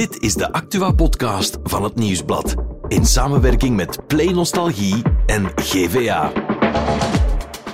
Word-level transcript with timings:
Dit 0.00 0.22
is 0.22 0.34
de 0.34 0.52
Actua-podcast 0.52 1.58
van 1.62 1.84
het 1.84 1.94
Nieuwsblad. 1.94 2.54
In 2.88 3.06
samenwerking 3.06 3.76
met 3.76 4.06
Play 4.06 4.32
Nostalgie 4.32 5.02
en 5.26 5.52
GVA. 5.54 6.32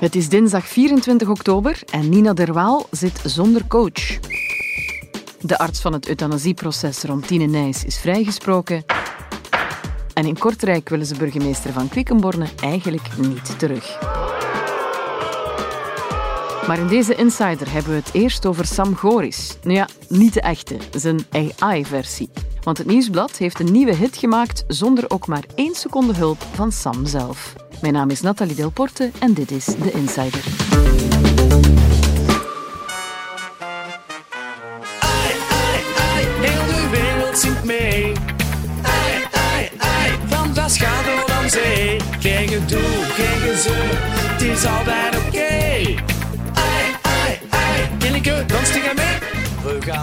Het 0.00 0.14
is 0.14 0.28
dinsdag 0.28 0.68
24 0.68 1.28
oktober 1.28 1.82
en 1.90 2.08
Nina 2.08 2.32
Derwaal 2.32 2.86
zit 2.90 3.20
zonder 3.24 3.66
coach. 3.66 4.18
De 5.40 5.58
arts 5.58 5.80
van 5.80 5.92
het 5.92 6.08
euthanasieproces 6.08 7.02
rond 7.02 7.26
Tine 7.26 7.46
Nijs 7.46 7.84
is 7.84 7.98
vrijgesproken. 7.98 8.84
En 10.14 10.24
in 10.24 10.38
Kortrijk 10.38 10.88
willen 10.88 11.06
ze 11.06 11.14
burgemeester 11.16 11.72
van 11.72 11.88
Quickenborne 11.88 12.46
eigenlijk 12.60 13.08
niet 13.18 13.58
terug. 13.58 13.98
Maar 16.66 16.78
in 16.78 16.86
deze 16.86 17.14
Insider 17.14 17.72
hebben 17.72 17.90
we 17.90 17.96
het 17.96 18.10
eerst 18.12 18.46
over 18.46 18.66
Sam 18.66 18.94
Goris. 18.94 19.56
Nou 19.62 19.74
ja, 19.74 19.88
niet 20.08 20.34
de 20.34 20.40
echte, 20.40 20.76
zijn 20.96 21.26
AI-versie. 21.58 22.30
Want 22.62 22.78
het 22.78 22.86
Nieuwsblad 22.86 23.36
heeft 23.36 23.60
een 23.60 23.72
nieuwe 23.72 23.94
hit 23.94 24.16
gemaakt 24.16 24.64
zonder 24.68 25.04
ook 25.08 25.26
maar 25.26 25.44
één 25.54 25.74
seconde 25.74 26.14
hulp 26.14 26.42
van 26.54 26.72
Sam 26.72 27.06
zelf. 27.06 27.54
Mijn 27.80 27.92
naam 27.92 28.10
is 28.10 28.20
Nathalie 28.20 28.54
Delporte 28.54 29.10
en 29.18 29.34
dit 29.34 29.50
is 29.50 29.64
de 29.64 29.90
Insider. 29.90 30.44
Het 44.28 44.42
is 44.42 44.64
oké. 44.64 45.15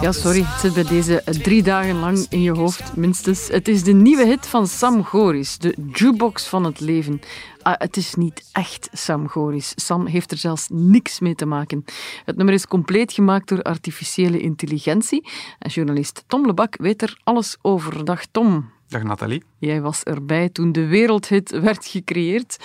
Ja, 0.04 0.12
sorry, 0.12 0.42
het 0.42 0.60
zit 0.60 0.74
bij 0.74 0.84
deze 0.84 1.22
drie 1.42 1.62
dagen 1.62 1.98
lang 1.98 2.26
in 2.28 2.42
je 2.42 2.50
hoofd, 2.50 2.96
minstens. 2.96 3.48
Het 3.48 3.68
is 3.68 3.82
de 3.82 3.92
nieuwe 3.92 4.26
hit 4.26 4.46
van 4.46 4.66
Sam 4.66 5.04
Goris, 5.04 5.58
de 5.58 5.76
jukebox 5.92 6.46
van 6.46 6.64
het 6.64 6.80
leven. 6.80 7.20
Ah, 7.62 7.74
het 7.78 7.96
is 7.96 8.14
niet 8.14 8.48
echt 8.52 8.88
Sam 8.92 9.28
Goris. 9.28 9.72
Sam 9.76 10.06
heeft 10.06 10.30
er 10.30 10.36
zelfs 10.36 10.66
niks 10.70 11.20
mee 11.20 11.34
te 11.34 11.46
maken. 11.46 11.84
Het 12.24 12.36
nummer 12.36 12.54
is 12.54 12.66
compleet 12.66 13.12
gemaakt 13.12 13.48
door 13.48 13.62
artificiële 13.62 14.40
intelligentie. 14.40 15.28
En 15.58 15.70
journalist 15.70 16.24
Tom 16.26 16.46
Lebak 16.46 16.76
weet 16.76 17.02
er 17.02 17.20
alles 17.22 17.56
over. 17.62 18.04
Dag 18.04 18.26
Tom. 18.30 18.70
Dag 18.94 19.02
Nathalie. 19.02 19.42
Jij 19.58 19.80
was 19.80 20.02
erbij 20.02 20.48
toen 20.48 20.72
de 20.72 20.86
wereldhit 20.86 21.50
werd 21.50 21.86
gecreëerd. 21.86 22.56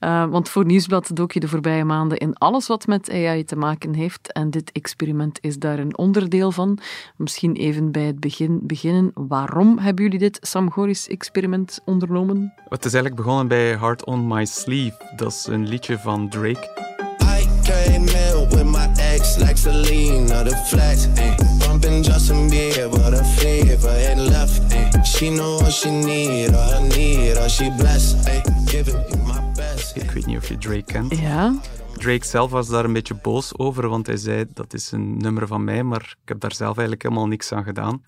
Uh, 0.00 0.24
want 0.26 0.48
voor 0.48 0.64
Nieuwsblad 0.64 1.10
dook 1.16 1.32
je 1.32 1.40
de 1.40 1.48
voorbije 1.48 1.84
maanden 1.84 2.18
in 2.18 2.34
alles 2.34 2.66
wat 2.66 2.86
met 2.86 3.10
AI 3.10 3.44
te 3.44 3.56
maken 3.56 3.94
heeft. 3.94 4.32
En 4.32 4.50
dit 4.50 4.72
experiment 4.72 5.38
is 5.40 5.58
daar 5.58 5.78
een 5.78 5.98
onderdeel 5.98 6.52
van. 6.52 6.78
Misschien 7.16 7.54
even 7.54 7.92
bij 7.92 8.02
het 8.02 8.20
begin 8.20 8.60
beginnen. 8.62 9.10
Waarom 9.14 9.78
hebben 9.78 10.04
jullie 10.04 10.18
dit 10.18 10.38
Sam 10.40 10.70
Goris-experiment 10.70 11.80
ondernomen? 11.84 12.52
Het 12.68 12.84
is 12.84 12.92
eigenlijk 12.92 13.22
begonnen 13.22 13.48
bij 13.48 13.76
Heart 13.76 14.04
on 14.04 14.26
My 14.26 14.44
Sleeve. 14.44 15.12
Dat 15.16 15.32
is 15.32 15.46
een 15.46 15.68
liedje 15.68 15.98
van 15.98 16.28
Drake. 16.28 16.86
I 17.20 17.46
came 17.62 17.94
in 17.94 18.37
with 18.58 18.66
my 18.66 18.88
ex 18.98 19.38
like 19.38 19.54
the 19.54 20.54
flex. 20.66 21.08
Ay. 21.16 21.36
Bumping 21.58 22.02
Justin 22.04 22.50
Bieber, 22.50 23.10
the 23.10 23.24
fever 23.24 23.96
in 24.10 24.30
left. 24.30 24.72
Ay. 24.72 25.02
She 25.04 25.30
know 25.30 25.58
what 25.60 25.72
she 25.72 25.90
need, 25.90 26.50
I 26.54 26.88
need, 26.88 27.50
she 27.50 27.70
blessed. 27.70 28.28
Ay. 28.28 28.42
Giving 28.66 29.02
you 29.08 29.18
my 29.26 29.40
best. 29.54 29.96
Ik 29.96 30.10
weet 30.10 30.26
niet 30.26 30.36
of 30.36 30.48
je 30.48 30.58
Drake 30.58 30.82
kent. 30.82 31.18
Ja. 31.18 31.54
Drake 31.96 32.26
zelf 32.26 32.50
was 32.50 32.68
daar 32.68 32.84
een 32.84 32.92
beetje 32.92 33.14
boos 33.14 33.58
over, 33.58 33.88
want 33.88 34.06
hij 34.06 34.16
zei 34.16 34.44
dat 34.54 34.74
is 34.74 34.92
een 34.92 35.16
nummer 35.16 35.46
van 35.46 35.64
mij, 35.64 35.82
maar 35.82 36.16
ik 36.22 36.28
heb 36.28 36.40
daar 36.40 36.54
zelf 36.54 36.76
eigenlijk 36.76 37.02
helemaal 37.02 37.26
niks 37.26 37.52
aan 37.52 37.64
gedaan. 37.64 38.02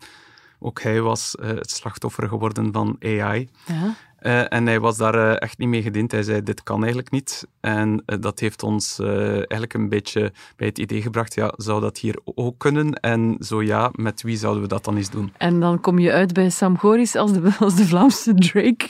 Ook 0.58 0.82
hij 0.82 1.00
was 1.00 1.36
uh, 1.40 1.48
het 1.48 1.70
slachtoffer 1.70 2.28
geworden 2.28 2.72
van 2.72 2.96
AI. 3.00 3.48
ja. 3.66 3.94
Uh, 4.22 4.52
en 4.52 4.66
hij 4.66 4.80
was 4.80 4.96
daar 4.96 5.14
uh, 5.14 5.40
echt 5.40 5.58
niet 5.58 5.68
mee 5.68 5.82
gediend. 5.82 6.12
Hij 6.12 6.22
zei, 6.22 6.42
dit 6.42 6.62
kan 6.62 6.78
eigenlijk 6.78 7.10
niet. 7.10 7.46
En 7.60 8.02
uh, 8.06 8.16
dat 8.20 8.40
heeft 8.40 8.62
ons 8.62 8.98
eigenlijk 9.00 9.74
een 9.74 9.88
beetje 9.88 10.32
bij 10.56 10.66
het 10.66 10.78
idee 10.78 11.02
gebracht, 11.02 11.34
ja, 11.34 11.52
zou 11.56 11.80
dat 11.80 11.98
hier 11.98 12.18
ook 12.24 12.58
kunnen? 12.58 12.92
En 12.92 13.36
zo 13.40 13.62
ja, 13.62 13.90
met 13.92 14.22
wie 14.22 14.36
zouden 14.36 14.62
we 14.62 14.68
dat 14.68 14.84
dan 14.84 14.96
eens 14.96 15.10
doen? 15.10 15.32
En 15.36 15.60
dan 15.60 15.80
kom 15.80 15.98
je 15.98 16.12
uit 16.12 16.32
bij 16.32 16.50
Sam 16.50 16.78
Goris 16.78 17.16
als 17.16 17.32
de, 17.32 17.52
als 17.58 17.76
de 17.76 17.86
Vlaamse 17.86 18.34
Drake. 18.34 18.88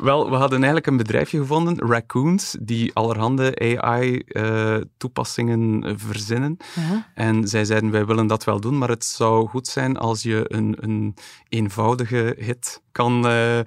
Wel, 0.00 0.30
we 0.30 0.36
hadden 0.36 0.58
eigenlijk 0.58 0.86
een 0.86 0.96
bedrijfje 0.96 1.38
gevonden, 1.38 1.78
Raccoons, 1.78 2.56
die 2.60 2.94
allerhande 2.94 3.78
AI-toepassingen 3.80 5.98
verzinnen. 5.98 6.56
Ja. 6.74 7.10
En 7.14 7.48
zij 7.48 7.64
zeiden, 7.64 7.90
wij 7.90 8.06
willen 8.06 8.26
dat 8.26 8.44
wel 8.44 8.60
doen, 8.60 8.78
maar 8.78 8.88
het 8.88 9.04
zou 9.04 9.48
goed 9.48 9.66
zijn 9.66 9.96
als 9.96 10.22
je 10.22 10.44
een, 10.48 10.76
een 10.80 11.14
eenvoudige 11.48 12.36
hit 12.38 12.80
kan 12.92 13.26
uh, 13.26 13.58
uh, 13.58 13.64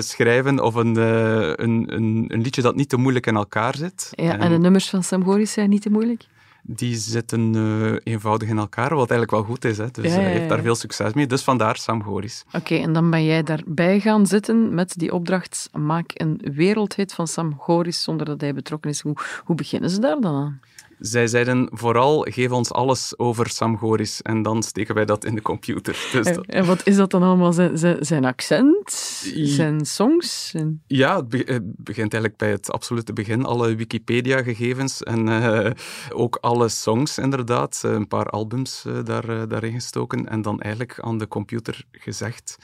schrijven 0.00 0.60
of 0.60 0.74
een, 0.74 0.96
een, 0.96 1.94
een, 1.94 2.24
een, 2.28 2.42
liedje 2.42 2.62
dat 2.62 2.76
niet 2.76 2.88
te 2.88 2.96
moeilijk 2.96 3.26
in 3.26 3.36
elkaar 3.36 3.76
zit. 3.76 4.08
Ja, 4.10 4.32
en, 4.32 4.40
en 4.40 4.50
de 4.50 4.58
nummers 4.58 4.88
van 4.88 5.02
Sam 5.02 5.24
Goris 5.24 5.52
zijn 5.52 5.70
niet 5.70 5.82
te 5.82 5.90
moeilijk? 5.90 6.26
Die 6.62 6.96
zitten 6.96 7.54
eenvoudig 8.02 8.48
in 8.48 8.58
elkaar, 8.58 8.88
wat 8.88 9.10
eigenlijk 9.10 9.30
wel 9.30 9.42
goed 9.42 9.64
is. 9.64 9.78
Hè. 9.78 9.90
Dus 9.90 10.04
Ja, 10.04 10.10
ja, 10.10 10.20
hij 10.20 10.32
heeft 10.32 10.48
daar 10.48 10.62
veel 10.62 10.74
succes 10.74 11.12
mee. 11.12 11.26
Dus 11.26 11.42
vandaar 11.42 11.76
Sam 11.76 12.02
Goris. 12.02 12.44
Oké, 12.52 12.74
en 12.74 12.92
dan 12.92 13.10
ben 13.10 13.24
jij 13.24 13.42
daarbij 13.42 14.00
gaan 14.00 14.26
zitten 14.26 14.74
met 14.74 14.94
die 14.96 15.12
opdracht 15.12 15.68
maak 15.72 16.10
een 16.14 16.40
wereldhit 16.54 17.12
van 17.12 17.26
Sam 17.26 17.54
Goris 17.58 18.02
zonder 18.02 18.26
dat 18.26 18.40
hij 18.40 18.54
betrokken 18.54 18.90
is. 18.90 19.00
Hoe, 19.00 19.16
hoe 19.44 19.56
beginnen 19.56 19.90
ze 19.90 20.00
daar 20.00 20.20
dan 20.20 20.34
aan? 20.34 20.60
Zij 21.00 21.26
zeiden 21.26 21.68
vooral, 21.72 22.26
geef 22.30 22.50
ons 22.50 22.72
alles 22.72 23.18
over 23.18 23.48
Sam 23.50 23.76
Goris 23.78 24.22
en 24.22 24.42
dan 24.42 24.62
steken 24.62 24.94
wij 24.94 25.04
dat 25.04 25.24
in 25.24 25.34
de 25.34 25.42
computer. 25.42 25.92
Dus 26.12 26.26
En, 26.26 26.34
dat- 26.34 26.46
en 26.46 26.66
wat 26.66 26.86
is 26.86 26.96
dat 26.96 27.10
dan 27.10 27.22
allemaal? 27.22 27.52
Zijn, 27.52 27.78
zijn, 28.04 28.24
accent? 28.24 28.90
Zijn 29.34 29.86
songs? 29.86 30.48
Zijn- 30.48 30.82
Ja, 30.86 31.16
het 31.16 31.28
be- 31.28 31.42
het 31.46 31.62
begint 31.84 32.12
eigenlijk 32.12 32.36
bij 32.36 32.50
het 32.50 32.70
absolute 32.70 33.12
begin. 33.12 33.44
Alle 33.44 33.74
Wikipedia-gegevens 33.74 35.02
en 35.02 35.28
eh, 35.28 35.70
ook 36.12 36.36
alle 36.40 36.68
songs 36.68 37.18
inderdaad. 37.18 37.80
Eh, 37.84 37.92
Een 37.92 38.08
paar 38.08 38.26
albums 38.30 38.84
eh, 38.86 39.04
daar, 39.04 39.48
daarin 39.48 39.72
gestoken. 39.72 40.28
En 40.28 40.42
dan 40.42 40.60
eigenlijk 40.60 41.00
aan 41.00 41.18
de 41.18 41.28
computer 41.28 41.84
gezegd, 41.92 42.56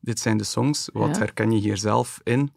dit 0.00 0.18
zijn 0.20 0.36
de 0.36 0.44
songs, 0.44 0.88
wat 0.92 1.08
Ja. 1.14 1.18
herken 1.18 1.50
je 1.50 1.58
hier 1.58 1.76
zelf 1.76 2.20
in? 2.24 2.50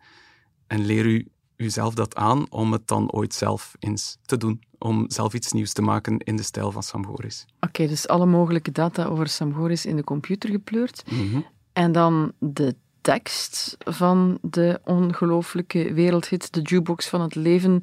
En 0.67 0.85
leer 0.85 1.05
u 1.05 1.27
uzelf 1.59 1.93
dat 1.93 2.15
aan 2.15 2.51
om 2.51 2.71
het 2.71 2.87
dan 2.87 3.11
ooit 3.11 3.33
zelf 3.33 3.75
eens 3.79 4.17
te 4.25 4.37
doen. 4.37 4.61
Om 4.77 5.05
zelf 5.07 5.33
iets 5.33 5.51
nieuws 5.51 5.73
te 5.73 5.81
maken 5.81 6.17
in 6.17 6.35
de 6.35 6.43
stijl 6.43 6.71
van 6.71 6.83
Sam 6.83 7.05
Goris. 7.05 7.45
Oké, 7.59 7.87
dus 7.87 8.07
alle 8.07 8.25
mogelijke 8.25 8.71
data 8.71 9.05
over 9.05 9.27
Sam 9.27 9.53
Goris 9.53 9.85
in 9.85 9.95
de 9.95 10.03
computer 10.03 10.49
gepleurd. 10.49 11.03
Mhm. 11.11 11.39
En 11.73 11.91
dan 11.91 12.31
de 12.39 12.75
tekst 13.01 13.75
van 13.79 14.37
de 14.41 14.79
ongelooflijke 14.83 15.93
wereldhit, 15.93 16.53
de 16.53 16.61
jukebox 16.61 17.07
van 17.07 17.21
het 17.21 17.35
leven. 17.35 17.81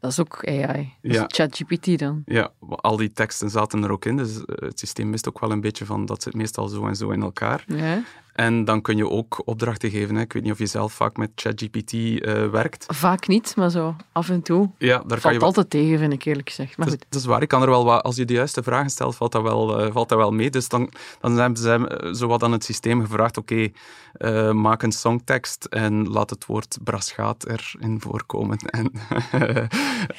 Dat 0.00 0.10
is 0.10 0.20
ook 0.20 0.46
AI. 0.46 0.92
Dat 1.02 1.14
Ja. 1.14 1.24
ChatGPT 1.26 1.98
dan. 1.98 2.22
Ja, 2.26 2.50
al 2.68 2.96
die 2.96 3.12
teksten 3.12 3.50
zaten 3.50 3.82
er 3.84 3.90
ook 3.90 4.04
in, 4.04 4.16
dus 4.16 4.36
eh, 4.44 4.66
het 4.68 4.78
systeem 4.78 5.10
wist 5.10 5.28
ook 5.28 5.40
wel 5.40 5.50
een 5.50 5.60
beetje 5.60 5.84
van 5.84 6.06
dat 6.06 6.22
zit 6.22 6.34
meestal 6.34 6.68
zo 6.68 6.86
en 6.86 6.96
zo 6.96 7.10
in 7.10 7.22
elkaar. 7.22 7.64
Ja. 7.66 8.02
En 8.32 8.64
dan 8.64 8.80
kun 8.80 8.96
je 8.96 9.08
ook 9.08 9.42
opdrachten 9.44 9.90
geven. 9.90 10.14
Hè. 10.14 10.20
Ik 10.20 10.32
weet 10.32 10.42
niet 10.42 10.52
of 10.52 10.58
je 10.58 10.66
zelf 10.66 10.92
vaak 10.92 11.16
met 11.16 11.30
ChatGPT 11.34 11.92
eh, 11.92 12.48
werkt. 12.50 12.84
Vaak 12.88 13.28
niet, 13.28 13.56
maar 13.56 13.70
zo 13.70 13.96
af 14.12 14.28
en 14.28 14.42
toe. 14.42 14.70
Ja, 14.78 15.02
daar 15.06 15.20
kan 15.20 15.32
je 15.32 15.38
Valt 15.38 15.56
altijd 15.56 15.70
tegen, 15.70 15.98
vind 15.98 16.12
ik 16.12 16.24
eerlijk 16.24 16.48
gezegd. 16.48 16.76
Maar 16.76 16.86
Dat, 16.86 16.94
goed. 16.94 17.06
dat 17.10 17.20
is 17.20 17.26
waar. 17.26 17.42
Ik 17.42 17.48
kan 17.48 17.62
er 17.62 17.68
wel 17.68 17.84
wat, 17.84 18.02
als 18.02 18.16
je 18.16 18.24
de 18.24 18.32
juiste 18.32 18.62
vragen 18.62 18.90
stelt, 18.90 19.16
valt 19.16 19.32
dat 19.32 19.42
wel, 19.42 19.80
eh, 19.80 19.92
valt 19.92 20.08
dat 20.08 20.18
wel 20.18 20.30
mee. 20.30 20.50
Dus 20.50 20.68
dan, 20.68 20.90
dan 21.20 21.36
hebben 21.36 21.62
ze 21.62 21.70
eh, 21.88 22.12
zowat 22.12 22.42
aan 22.42 22.52
het 22.52 22.64
systeem 22.64 23.00
gevraagd: 23.00 23.36
oké, 23.36 23.68
maak 24.52 24.82
een 24.82 24.92
songtekst 24.92 25.64
en 25.64 26.08
laat 26.08 26.30
het 26.30 26.46
woord 26.46 26.78
braschaat 26.84 27.46
erin 27.46 28.00
voorkomen. 28.00 28.58
En, 28.70 28.92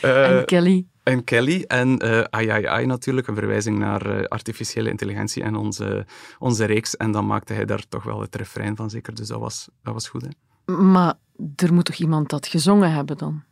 En 0.02 0.46
Kelly. 0.46 0.86
En 1.04 1.24
Kelly 1.24 1.64
en 1.68 2.00
eh 2.00 2.22
ai, 2.30 2.86
natuurlijk, 2.86 3.28
een 3.28 3.36
verwijzing 3.36 3.78
naar 3.78 4.06
eh, 4.06 4.24
artificiële 4.24 4.90
intelligentie 4.90 5.44
en 5.44 5.56
onze, 5.56 6.06
onze 6.40 6.66
reeks. 6.66 6.98
En 6.98 7.12
dan 7.12 7.26
maakte 7.26 7.54
hij 7.54 7.66
daar 7.66 7.88
toch 7.88 8.04
wel 8.04 8.22
het 8.22 8.36
refrein 8.36 8.76
van, 8.76 8.90
zeker. 8.90 9.16
Dus 9.16 9.28
dat 9.28 9.40
was, 9.40 9.70
dat 9.84 9.94
was 9.94 10.10
goed, 10.10 10.22
hè? 10.22 10.74
Maar 10.74 11.14
er 11.56 11.74
moet 11.74 11.86
toch 11.86 11.96
iemand 11.96 12.30
dat 12.30 12.48
gezongen 12.48 12.92
hebben 12.92 13.18
dan? 13.18 13.44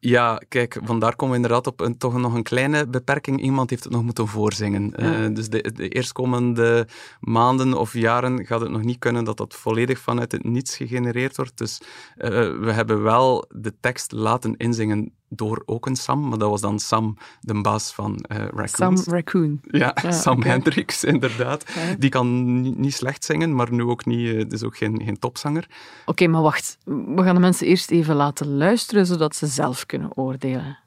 Ja, 0.00 0.42
kijk, 0.48 0.78
vandaar 0.82 1.16
komen 1.16 1.34
we 1.36 1.42
inderdaad 1.42 1.66
op 1.66 1.80
een, 1.80 1.98
toch 1.98 2.16
nog 2.16 2.34
een 2.34 2.42
kleine 2.42 2.86
beperking. 2.86 3.42
Iemand 3.42 3.70
heeft 3.70 3.84
het 3.84 3.92
nog 3.92 4.02
moeten 4.02 4.28
voorzingen. 4.28 4.94
Eh, 4.94 5.34
dus 5.34 5.48
de, 5.48 5.72
de 5.74 5.88
eerstkomende 5.88 6.88
maanden 7.20 7.74
of 7.74 7.92
jaren 7.92 8.46
gaat 8.46 8.60
het 8.60 8.70
nog 8.70 8.82
niet 8.82 8.98
kunnen 8.98 9.24
dat 9.24 9.36
dat 9.36 9.54
volledig 9.54 9.98
vanuit 9.98 10.32
het 10.32 10.44
niets 10.44 10.76
gegenereerd 10.76 11.36
wordt. 11.36 11.58
Dus 11.58 11.80
we 12.16 12.70
hebben 12.72 13.02
wel 13.02 13.44
de 13.54 13.74
tekst 13.80 14.12
laten 14.12 14.56
inzingen 14.56 15.12
door 15.28 15.62
ook 15.66 15.86
een 15.86 15.96
Sam, 15.96 16.28
maar 16.28 16.38
dat 16.38 16.50
was 16.50 16.60
dan 16.60 16.78
Sam, 16.78 17.16
de 17.40 17.60
baas 17.60 17.92
van 17.92 18.16
eh 18.16 18.36
Sam 18.38 18.56
Raccoons. 18.58 19.06
Raccoon. 19.06 19.60
Ja, 19.70 19.94
Ja, 20.02 20.10
Sam. 20.22 20.42
Hendricks, 20.42 21.04
inderdaad. 21.04 21.64
Die 21.98 22.10
kan 22.10 22.60
niet, 22.80 22.94
slecht 22.94 23.24
zingen, 23.24 23.54
maar 23.54 23.72
nu 23.72 23.82
ook 23.82 24.04
niet, 24.04 24.34
eh, 24.34 24.48
dus 24.48 24.62
ook 24.62 24.76
geen, 24.76 25.02
geen 25.04 25.18
topzanger. 25.18 25.68
Oké, 26.06 26.26
maar 26.26 26.42
wacht. 26.42 26.78
We 26.84 27.22
gaan 27.22 27.34
de 27.34 27.40
mensen 27.40 27.66
eerst 27.66 27.90
even 27.90 28.14
laten 28.14 28.56
luisteren, 28.56 29.06
zodat 29.06 29.36
ze 29.36 29.46
zelf 29.46 29.86
kunnen 29.86 30.16
oordelen. 30.16 30.78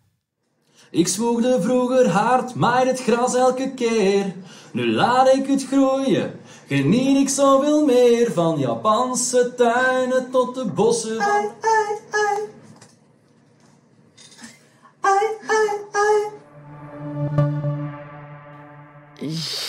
Ik 0.92 1.08
zwoegde 1.08 1.62
vroeger 1.62 2.10
hard, 2.10 2.56
maaide 2.56 2.90
het 2.90 3.02
gras 3.02 3.36
elke 3.36 3.74
keer. 3.74 4.36
Nu 4.72 4.92
laat 4.92 5.34
ik 5.34 5.48
het 5.48 5.68
groeien, 5.68 6.32
Geniet 6.70 7.18
ik 7.18 7.30
zoveel 7.30 7.86
meer 7.86 8.32
van 8.32 8.60
Japanse 8.60 9.54
tuinen 9.56 10.32
tot 10.32 10.56
de 10.56 10.66
bossen 10.66 11.22
van... 11.22 11.52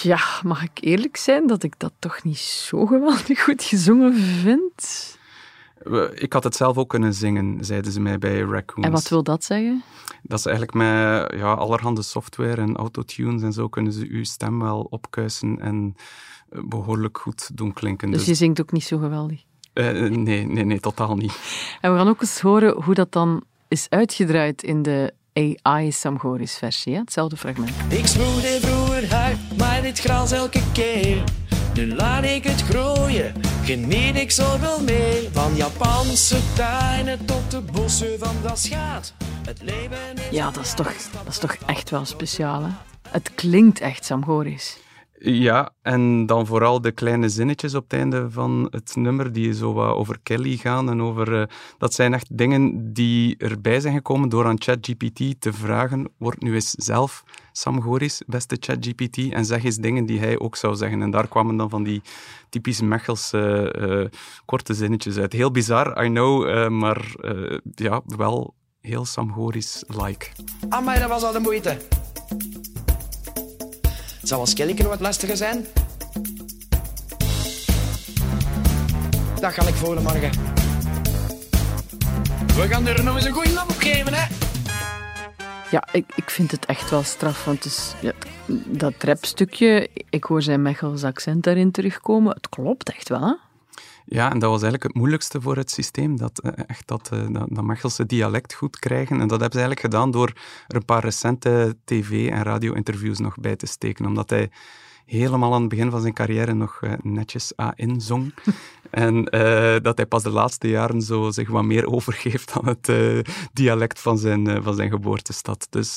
Ja, 0.03 0.19
mag 0.43 0.63
ik 0.63 0.71
eerlijk 0.81 1.17
zijn 1.17 1.47
dat 1.47 1.63
ik 1.63 1.75
dat 1.77 1.93
toch 1.99 2.23
niet 2.23 2.39
zo 2.39 2.87
geweldig 2.87 3.43
goed 3.45 3.63
gezongen 3.63 4.15
vind? 4.17 5.19
Ik 6.15 6.33
had 6.33 6.45
het 6.45 6.57
zelf 6.57 6.77
ook 6.79 6.89
kunnen 6.89 7.15
zingen, 7.15 7.65
zeiden 7.65 7.93
ze 7.93 8.01
mij 8.01 8.19
bij 8.19 8.41
Raccoons. 8.41 8.87
En 8.87 8.93
wat 8.93 9.09
wil 9.09 9.23
dat 9.23 9.45
zeggen? 9.45 9.83
Dat 10.23 10.39
is 10.39 10.47
eigenlijk 10.47 10.77
met 10.77 11.41
ja, 11.41 11.53
allerhande 11.53 12.03
software 12.03 12.61
en 12.61 12.77
autotunes 12.77 13.43
en 13.43 13.53
zo 13.53 13.69
kunnen 13.69 13.93
ze 13.93 14.07
uw 14.09 14.25
stem 14.25 14.61
wel 14.61 14.87
opkuisen 14.91 15.61
en 15.61 15.95
eh, 16.51 16.61
behoorlijk 16.65 17.19
goed 17.19 17.57
doen 17.57 17.73
klinken. 17.73 18.11
Dus 18.11 18.25
je 18.25 18.35
zingt 18.35 18.61
ook 18.61 18.73
niet 18.73 18.85
zo 18.85 18.99
geweldig. 18.99 19.43
eh, 19.73 19.93
nee, 20.11 20.47
nee, 20.47 20.65
nee, 20.65 20.81
totaal 20.81 21.17
niet. 21.17 21.39
En 21.81 21.93
we 21.93 21.99
gaan 21.99 22.09
ook 22.09 22.21
eens 22.21 22.41
horen 22.41 22.83
hoe 22.83 22.95
dat 22.95 23.13
dan 23.13 23.43
is 23.69 23.87
uitgedraaid 23.89 24.63
in 24.63 24.83
de 24.83 25.13
AI 25.33 25.93
Sam 25.93 26.19
Goris 26.19 26.57
versie. 26.59 26.93
Hè? 26.93 26.99
Hetzelfde 26.99 27.37
fragment. 27.37 27.71
Ik 27.89 28.07
smoorde 28.07 28.59
vroeger 28.61 29.15
hard, 29.15 29.37
maar 29.57 29.83
dit 29.83 29.99
gras 29.99 30.33
elke 30.33 30.63
keer. 30.73 31.25
Nu 31.75 31.95
laat 31.95 32.25
ik 32.25 32.45
het 32.45 32.63
groeien, 32.63 33.35
geniet 33.65 34.17
ik 34.17 34.31
zoveel 34.31 34.81
meer. 34.81 35.29
Van 35.33 35.57
Japanse 35.57 36.39
tuinen 36.55 37.25
tot 37.25 37.51
de 37.51 37.61
bossen 37.61 38.19
van 38.19 38.35
dat 38.43 38.59
schaat. 38.59 39.15
Het 39.47 39.63
leven 39.63 40.15
is 40.15 40.31
Ja, 40.31 40.51
dat 40.51 40.65
is 40.65 40.75
toch, 40.75 40.93
dat 41.13 41.27
is 41.29 41.39
toch 41.39 41.57
echt 41.67 41.91
wel 41.91 42.05
speciaal. 42.05 42.63
Hè? 42.63 42.71
Het 43.09 43.35
klinkt 43.35 43.81
echt 43.81 44.05
Sam 44.05 44.25
Goris. 44.25 44.79
Ja, 45.23 45.71
en 45.83 46.27
dan 46.27 46.47
vooral 46.47 46.81
de 46.81 46.93
kleine 46.93 47.29
zinnetjes 47.29 47.75
op 47.75 47.83
het 47.83 47.93
einde 47.93 48.31
van 48.31 48.69
het 48.71 48.97
nummer, 48.97 49.33
die 49.33 49.55
zo 49.55 49.73
wat 49.73 49.95
over 49.95 50.19
Kelly 50.23 50.57
gaan 50.57 50.91
en 50.91 51.03
over... 51.03 51.41
eh, 51.41 51.47
dat 51.79 51.95
zijn 51.95 52.15
echt 52.15 52.39
dingen 52.39 52.93
die 52.93 53.37
erbij 53.37 53.81
zijn 53.81 53.95
gekomen 53.95 54.29
door 54.29 54.47
aan 54.47 54.61
ChatGPT 54.61 55.41
te 55.41 55.53
vragen, 55.53 56.11
word 56.19 56.43
nu 56.43 56.55
eens 56.55 56.71
zelf 56.71 57.25
Sam 57.53 57.83
Goris, 57.83 58.23
beste 58.27 58.57
ChatGPT, 58.61 59.33
en 59.33 59.45
zeg 59.45 59.65
eens 59.65 59.77
dingen 59.77 60.07
die 60.07 60.19
hij 60.19 60.39
ook 60.39 60.57
zou 60.57 60.75
zeggen. 60.75 61.03
En 61.03 61.11
daar 61.11 61.29
kwamen 61.29 61.57
dan 61.57 61.71
van 61.71 61.83
die 61.83 62.03
typisch 62.49 62.81
Mechelse 62.81 63.73
eh, 63.73 64.19
korte 64.45 64.75
zinnetjes 64.75 65.17
uit. 65.17 65.33
Heel 65.33 65.51
bizar, 65.51 66.05
I 66.05 66.09
know, 66.09 66.49
eh, 66.49 66.69
maar 66.69 67.15
ja, 67.75 68.01
wel 68.05 68.55
heel 68.81 69.05
Sam 69.05 69.33
Goris-like. 69.33 70.27
Amai, 70.69 70.99
dat 70.99 71.09
was 71.09 71.23
al 71.23 71.33
de 71.33 71.41
moeite. 71.41 71.79
Zal 74.23 74.41
als 74.41 74.55
Kelly 74.55 74.77
wat 74.83 75.01
lastiger 75.01 75.37
zijn? 75.37 75.67
Dat 79.41 79.53
ga 79.53 79.67
ik 79.67 79.75
voor 79.75 80.03
morgen. 80.03 80.31
We 82.47 82.67
gaan 82.69 82.87
er 82.87 83.05
nog 83.05 83.17
eens 83.17 83.25
een 83.25 83.33
goeie 83.33 83.61
op 83.63 83.71
geven, 83.79 84.15
hè? 84.15 84.27
Ja, 85.71 85.89
ik, 85.93 86.13
ik 86.15 86.31
vind 86.31 86.51
het 86.51 86.67
echt 86.67 86.91
wel 86.91 87.03
straf, 87.03 87.45
want 87.45 87.65
het 87.65 87.73
is, 87.73 87.95
ja, 88.01 88.13
dat 88.67 88.95
rapstukje, 88.99 89.89
ik 90.11 90.25
hoor 90.25 90.43
zijn 90.43 90.63
Mechels 90.63 91.05
accent 91.05 91.43
daarin 91.43 91.71
terugkomen. 91.71 92.35
Het 92.35 92.49
klopt 92.49 92.91
echt 92.91 93.09
wel, 93.09 93.21
hè? 93.21 93.35
Ja, 94.05 94.31
en 94.31 94.39
dat 94.39 94.51
was 94.51 94.63
eigenlijk 94.63 94.83
het 94.83 94.95
moeilijkste 94.95 95.41
voor 95.41 95.57
het 95.57 95.71
systeem, 95.71 96.17
dat, 96.17 96.39
eh, 96.39 96.53
echt 96.67 96.89
dat, 96.89 97.11
eh, 97.13 97.27
dat, 97.29 97.47
dat 97.49 97.65
Mechelse 97.65 98.07
dialect 98.07 98.55
goed 98.55 98.79
krijgen. 98.79 99.21
En 99.21 99.29
dat 99.29 99.41
hebben 99.41 99.59
ze 99.59 99.65
eigenlijk 99.65 99.81
gedaan 99.81 100.11
door 100.11 100.33
er 100.67 100.77
een 100.77 100.85
paar 100.85 101.03
recente 101.03 101.77
tv- 101.85 102.29
en 102.29 102.43
radio-interviews 102.43 103.19
nog 103.19 103.39
bij 103.39 103.57
te 103.57 103.67
steken, 103.67 104.07
omdat 104.07 104.31
hij 104.31 104.51
helemaal 105.05 105.55
aan 105.55 105.61
het 105.61 105.69
begin 105.69 105.91
van 105.91 106.01
zijn 106.01 106.15
carrière 106.15 106.55
nog 106.55 106.79
eh, 106.81 106.93
netjes 107.03 107.53
A-in 107.61 108.01
zong. 108.01 108.35
en 108.91 109.25
dat 109.83 109.97
hij 109.97 110.07
pas 110.07 110.23
de 110.23 110.31
laatste 110.31 110.69
jaren 110.69 111.03
zo 111.03 111.31
zich 111.31 111.49
wat 111.49 111.65
meer 111.65 111.87
overgeeft 111.87 112.53
aan 112.53 112.67
het 112.67 112.93
dialect 113.53 114.01
van 114.01 114.19
zijn, 114.19 114.63
van 114.63 114.75
zijn 114.75 114.91
geboortestad. 114.91 115.67
Dus 115.71 115.97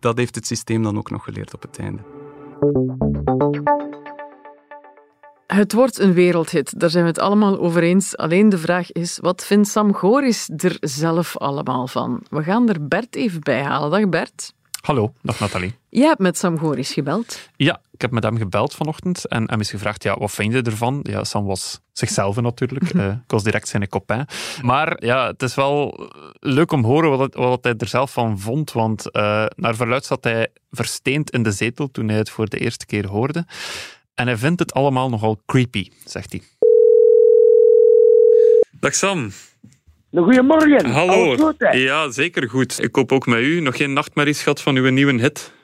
dat 0.00 0.18
heeft 0.18 0.34
het 0.34 0.46
systeem 0.46 0.82
dan 0.82 0.98
ook 0.98 1.10
nog 1.10 1.24
geleerd 1.24 1.54
op 1.54 1.62
het 1.62 1.78
einde. 1.78 2.02
Het 5.54 5.72
wordt 5.72 5.98
een 5.98 6.12
wereldhit, 6.12 6.80
daar 6.80 6.90
zijn 6.90 7.02
we 7.02 7.10
het 7.10 7.18
allemaal 7.18 7.58
over 7.58 7.82
eens. 7.82 8.16
Alleen 8.16 8.48
de 8.48 8.58
vraag 8.58 8.92
is, 8.92 9.18
wat 9.20 9.44
vindt 9.44 9.68
Sam 9.68 9.94
Goris 9.94 10.50
er 10.56 10.76
zelf 10.80 11.36
allemaal 11.36 11.86
van? 11.86 12.22
We 12.30 12.42
gaan 12.42 12.68
er 12.68 12.88
Bert 12.88 13.16
even 13.16 13.40
bij 13.40 13.62
halen. 13.62 13.90
Dag 13.90 14.08
Bert. 14.08 14.52
Hallo, 14.80 15.12
dag 15.22 15.40
Nathalie. 15.40 15.74
Jij 15.88 16.06
hebt 16.06 16.18
met 16.20 16.38
Sam 16.38 16.58
Goris 16.58 16.92
gebeld. 16.92 17.48
Ja, 17.56 17.80
ik 17.90 18.00
heb 18.00 18.10
met 18.10 18.22
hem 18.22 18.36
gebeld 18.36 18.74
vanochtend 18.74 19.26
en 19.26 19.50
hem 19.50 19.60
is 19.60 19.70
gevraagd, 19.70 20.02
ja, 20.02 20.16
wat 20.18 20.30
vind 20.30 20.52
je 20.52 20.62
ervan? 20.62 21.00
Ja, 21.02 21.24
Sam 21.24 21.44
was 21.44 21.80
zichzelf 21.92 22.40
natuurlijk. 22.40 22.90
Eh, 22.90 23.06
ik 23.06 23.30
was 23.30 23.42
direct 23.42 23.68
zijn 23.68 23.88
copain. 23.88 24.26
Maar 24.62 25.04
ja, 25.04 25.26
het 25.26 25.42
is 25.42 25.54
wel 25.54 26.08
leuk 26.40 26.72
om 26.72 26.82
te 26.82 26.88
horen 26.88 27.30
wat 27.32 27.64
hij 27.64 27.74
er 27.76 27.88
zelf 27.88 28.12
van 28.12 28.38
vond, 28.38 28.72
want 28.72 29.10
eh, 29.10 29.44
naar 29.56 29.76
verluid 29.76 30.04
zat 30.04 30.24
hij 30.24 30.48
versteend 30.70 31.30
in 31.30 31.42
de 31.42 31.52
zetel 31.52 31.90
toen 31.90 32.08
hij 32.08 32.18
het 32.18 32.30
voor 32.30 32.48
de 32.48 32.58
eerste 32.58 32.86
keer 32.86 33.06
hoorde. 33.06 33.46
En 34.18 34.26
hij 34.26 34.36
vindt 34.36 34.60
het 34.60 34.72
allemaal 34.74 35.08
nogal 35.08 35.36
creepy, 35.46 35.88
zegt 36.04 36.32
hij. 36.32 36.40
Dag 38.80 38.94
Sam. 38.94 39.28
Goedemorgen. 40.14 40.86
Hallo. 40.86 41.12
Alles 41.12 41.40
goed, 41.40 41.54
hè? 41.58 41.70
Ja, 41.70 42.10
zeker 42.10 42.48
goed. 42.48 42.82
Ik 42.82 42.94
hoop 42.94 43.12
ook 43.12 43.26
met 43.26 43.38
u 43.40 43.60
nog 43.60 43.76
geen 43.76 43.92
nachtmerries 43.92 44.42
gehad 44.42 44.62
van 44.62 44.76
uw 44.76 44.90
nieuwe 44.90 45.20
hit. 45.20 45.54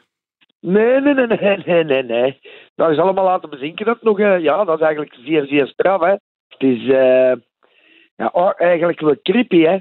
Nee, 0.61 1.01
nee, 1.01 1.15
nee, 1.15 1.27
nee, 1.27 1.57
nee, 1.67 1.85
nee, 1.85 2.03
nee. 2.03 2.41
Dat 2.75 2.91
is 2.91 2.99
allemaal 2.99 3.25
laten 3.25 3.51
bezinken. 3.51 3.87
Dat 3.87 4.03
nog, 4.03 4.19
eh, 4.19 4.41
ja, 4.41 4.65
dat 4.65 4.79
is 4.81 4.85
eigenlijk 4.85 5.17
zeer, 5.25 5.47
zeer 5.47 5.67
straf, 5.67 6.01
hè. 6.01 6.11
Het 6.49 6.63
is 6.63 6.81
eh, 6.89 7.33
ja, 8.17 8.29
oh, 8.33 8.53
eigenlijk 8.57 9.01
wel 9.01 9.17
creepy, 9.23 9.61
hè. 9.63 9.79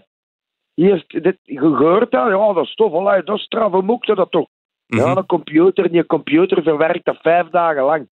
Hier, 0.74 1.04
dit, 1.08 1.38
je 1.42 1.60
hoort 1.60 2.12
dat, 2.12 2.30
ja, 2.30 2.54
dat 2.54 2.66
is 2.66 2.74
tof, 2.76 2.94
allee, 2.94 3.24
dat 3.24 3.38
is 3.38 3.44
straf, 3.44 3.72
hoe 3.72 3.82
moet 3.82 4.06
je 4.06 4.16
dat 4.16 4.32
toch? 4.32 4.48
Ja, 4.86 5.08
Mhm. 5.08 5.18
een 5.18 5.26
computer, 5.26 5.92
die 5.92 6.06
computer 6.06 6.64
verwerkt 6.64 7.06
dat 7.06 7.18
vijf 7.22 7.48
dagen 7.50 7.84
lang. 7.84 8.10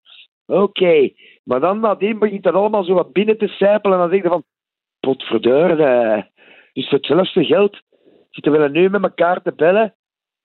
Oké, 0.51 1.09
maar 1.43 1.59
dan 1.59 1.79
nadien 1.79 2.19
begint 2.19 2.43
dat 2.43 2.53
allemaal 2.53 2.83
zo 2.83 2.93
wat 2.93 3.13
binnen 3.13 3.37
te 3.37 3.47
sijpelen 3.47 3.97
en 3.97 4.01
dan 4.01 4.11
zeg 4.11 4.23
je 4.23 4.29
van, 4.29 4.43
potverdorie, 4.99 5.85
eh, 5.85 6.23
dus 6.73 6.89
voor 6.89 6.97
hetzelfde 6.97 7.45
geld 7.45 7.81
zitten 8.29 8.51
we 8.51 8.69
nu 8.69 8.89
met 8.89 9.03
elkaar 9.03 9.41
te 9.41 9.53
bellen 9.55 9.95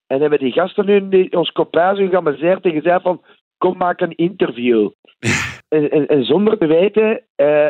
en 0.07 0.21
hebben 0.21 0.39
die 0.39 0.53
gasten 0.53 0.87
nu 0.87 1.09
die, 1.09 1.37
ons 1.37 1.51
kopijs 1.51 1.99
geamuseerd 1.99 2.65
en 2.65 2.73
gezegd 2.73 3.03
van, 3.03 3.25
kom 3.59 3.77
maak 3.77 4.01
een 4.01 4.17
interview. 4.17 4.91
en, 5.69 5.91
en, 5.91 6.07
en 6.07 6.25
zonder 6.25 6.59
te 6.59 6.67
weten, 6.67 7.25
eh 7.35 7.69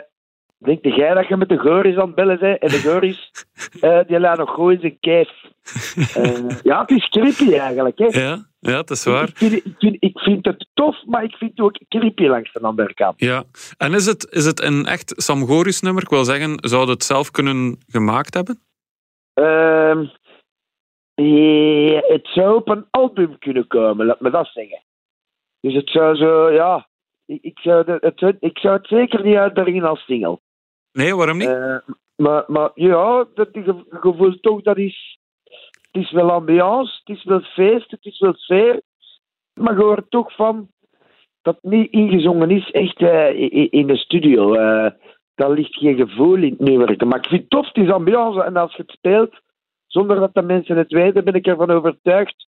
denk 0.59 0.85
jij 0.85 1.15
dat 1.15 1.29
je 1.29 1.37
met 1.37 1.49
de 1.49 1.59
Goris 1.59 1.97
aan 1.97 2.07
het 2.07 2.15
bellen 2.15 2.39
bent 2.39 2.59
en 2.61 2.69
de 2.69 2.79
Goris, 2.79 3.31
eh, 3.81 4.01
die 4.07 4.21
laat 4.21 4.39
nog 4.39 4.55
gewoon 4.55 4.73
in 4.73 4.81
zijn 4.81 4.99
kijf. 5.01 5.45
Eh, 6.15 6.49
ja, 6.63 6.81
het 6.81 6.91
is 6.91 7.09
creepy 7.09 7.55
eigenlijk, 7.59 7.99
hè. 7.99 8.21
Ja, 8.21 8.47
ja, 8.61 8.77
het 8.77 8.91
is 8.91 9.05
waar. 9.05 9.29
Ik 9.29 9.37
vind, 9.37 9.53
ik, 9.53 9.75
vind, 9.79 9.97
ik 9.99 10.19
vind 10.19 10.45
het 10.45 10.67
tof, 10.75 11.05
maar 11.05 11.25
ik 11.25 11.35
vind 11.35 11.51
het 11.51 11.61
ook 11.61 11.79
creepy 11.89 12.27
langs 12.27 12.53
de 12.53 12.61
andere 12.61 12.95
kant. 12.95 13.21
Ja, 13.21 13.45
en 13.77 13.93
is 13.95 14.07
het, 14.07 14.27
is 14.31 14.45
het 14.45 14.63
een 14.63 14.87
echt 14.87 15.13
Sam 15.17 15.47
Goris 15.47 15.81
nummer? 15.81 16.03
Ik 16.03 16.09
wil 16.09 16.25
zeggen, 16.25 16.57
zou 16.61 16.91
het 16.91 17.05
zelf 17.05 17.31
kunnen 17.31 17.79
gemaakt 17.87 18.35
hebben? 18.35 18.61
Ehm, 19.35 20.07
ja, 21.15 22.01
het 22.07 22.29
zou 22.35 22.57
op 22.57 22.69
een 22.69 22.87
album 22.91 23.39
kunnen 23.39 23.67
komen, 23.67 24.07
laat 24.07 24.21
me 24.21 24.31
dat 24.31 24.47
zeggen. 24.53 24.83
Dus 25.61 25.75
het 25.75 25.91
zou 25.91 26.17
zo, 26.17 26.51
ja, 26.51 26.89
ik, 27.27 27.43
ik, 27.43 27.59
zou, 27.59 27.85
de- 27.85 28.13
het, 28.17 28.37
ik 28.41 28.59
zou 28.59 28.77
het 28.77 28.87
zeker 28.87 29.25
niet 29.25 29.37
uitbrengen 29.37 29.85
als 29.85 30.05
single. 30.05 30.41
Nee, 30.97 31.17
waarom 31.17 31.39
niet? 31.39 31.49
Eh, 31.49 31.77
maar, 32.17 32.45
maar 32.47 32.71
ja, 32.75 33.27
dat, 33.35 33.49
voelt 34.01 34.43
toch 34.43 34.63
dat 34.63 34.77
is. 34.77 35.19
Het 35.93 36.03
is 36.05 36.11
wel 36.11 36.31
ambiance, 36.31 37.01
het 37.05 37.17
is 37.17 37.25
wel 37.25 37.41
feest, 37.41 37.91
het 37.91 38.05
is 38.05 38.19
wel 38.19 38.35
sfeer. 38.35 38.81
Maar 39.55 39.77
je 39.77 39.83
hoort 39.83 40.11
toch 40.11 40.35
van 40.35 40.69
dat 41.43 41.59
niet 41.63 41.91
ingezongen 41.93 42.51
is, 42.51 42.71
echt 42.71 42.97
eh, 42.97 43.53
in 43.73 43.87
de 43.87 43.97
studio. 43.97 44.55
Eh 44.55 44.91
daar 45.35 45.51
ligt 45.51 45.75
geen 45.77 45.97
gevoel 45.97 46.37
in 46.37 46.51
het 46.51 46.61
meewerken. 46.61 47.09
Maar 47.09 47.19
ik 47.19 47.27
vind 47.27 47.41
het 47.41 47.51
tof, 47.51 47.67
het 47.67 47.77
is 47.77 47.91
ambiance. 47.91 48.43
En 48.43 48.57
als 48.57 48.75
je 48.75 48.83
het 48.83 48.91
speelt, 48.91 49.41
zonder 49.87 50.21
dat 50.21 50.35
de 50.35 50.43
mensen 50.43 50.77
het 50.77 50.93
weten, 50.93 51.25
ben 51.25 51.35
ik 51.35 51.47
ervan 51.47 51.71
overtuigd 51.71 52.49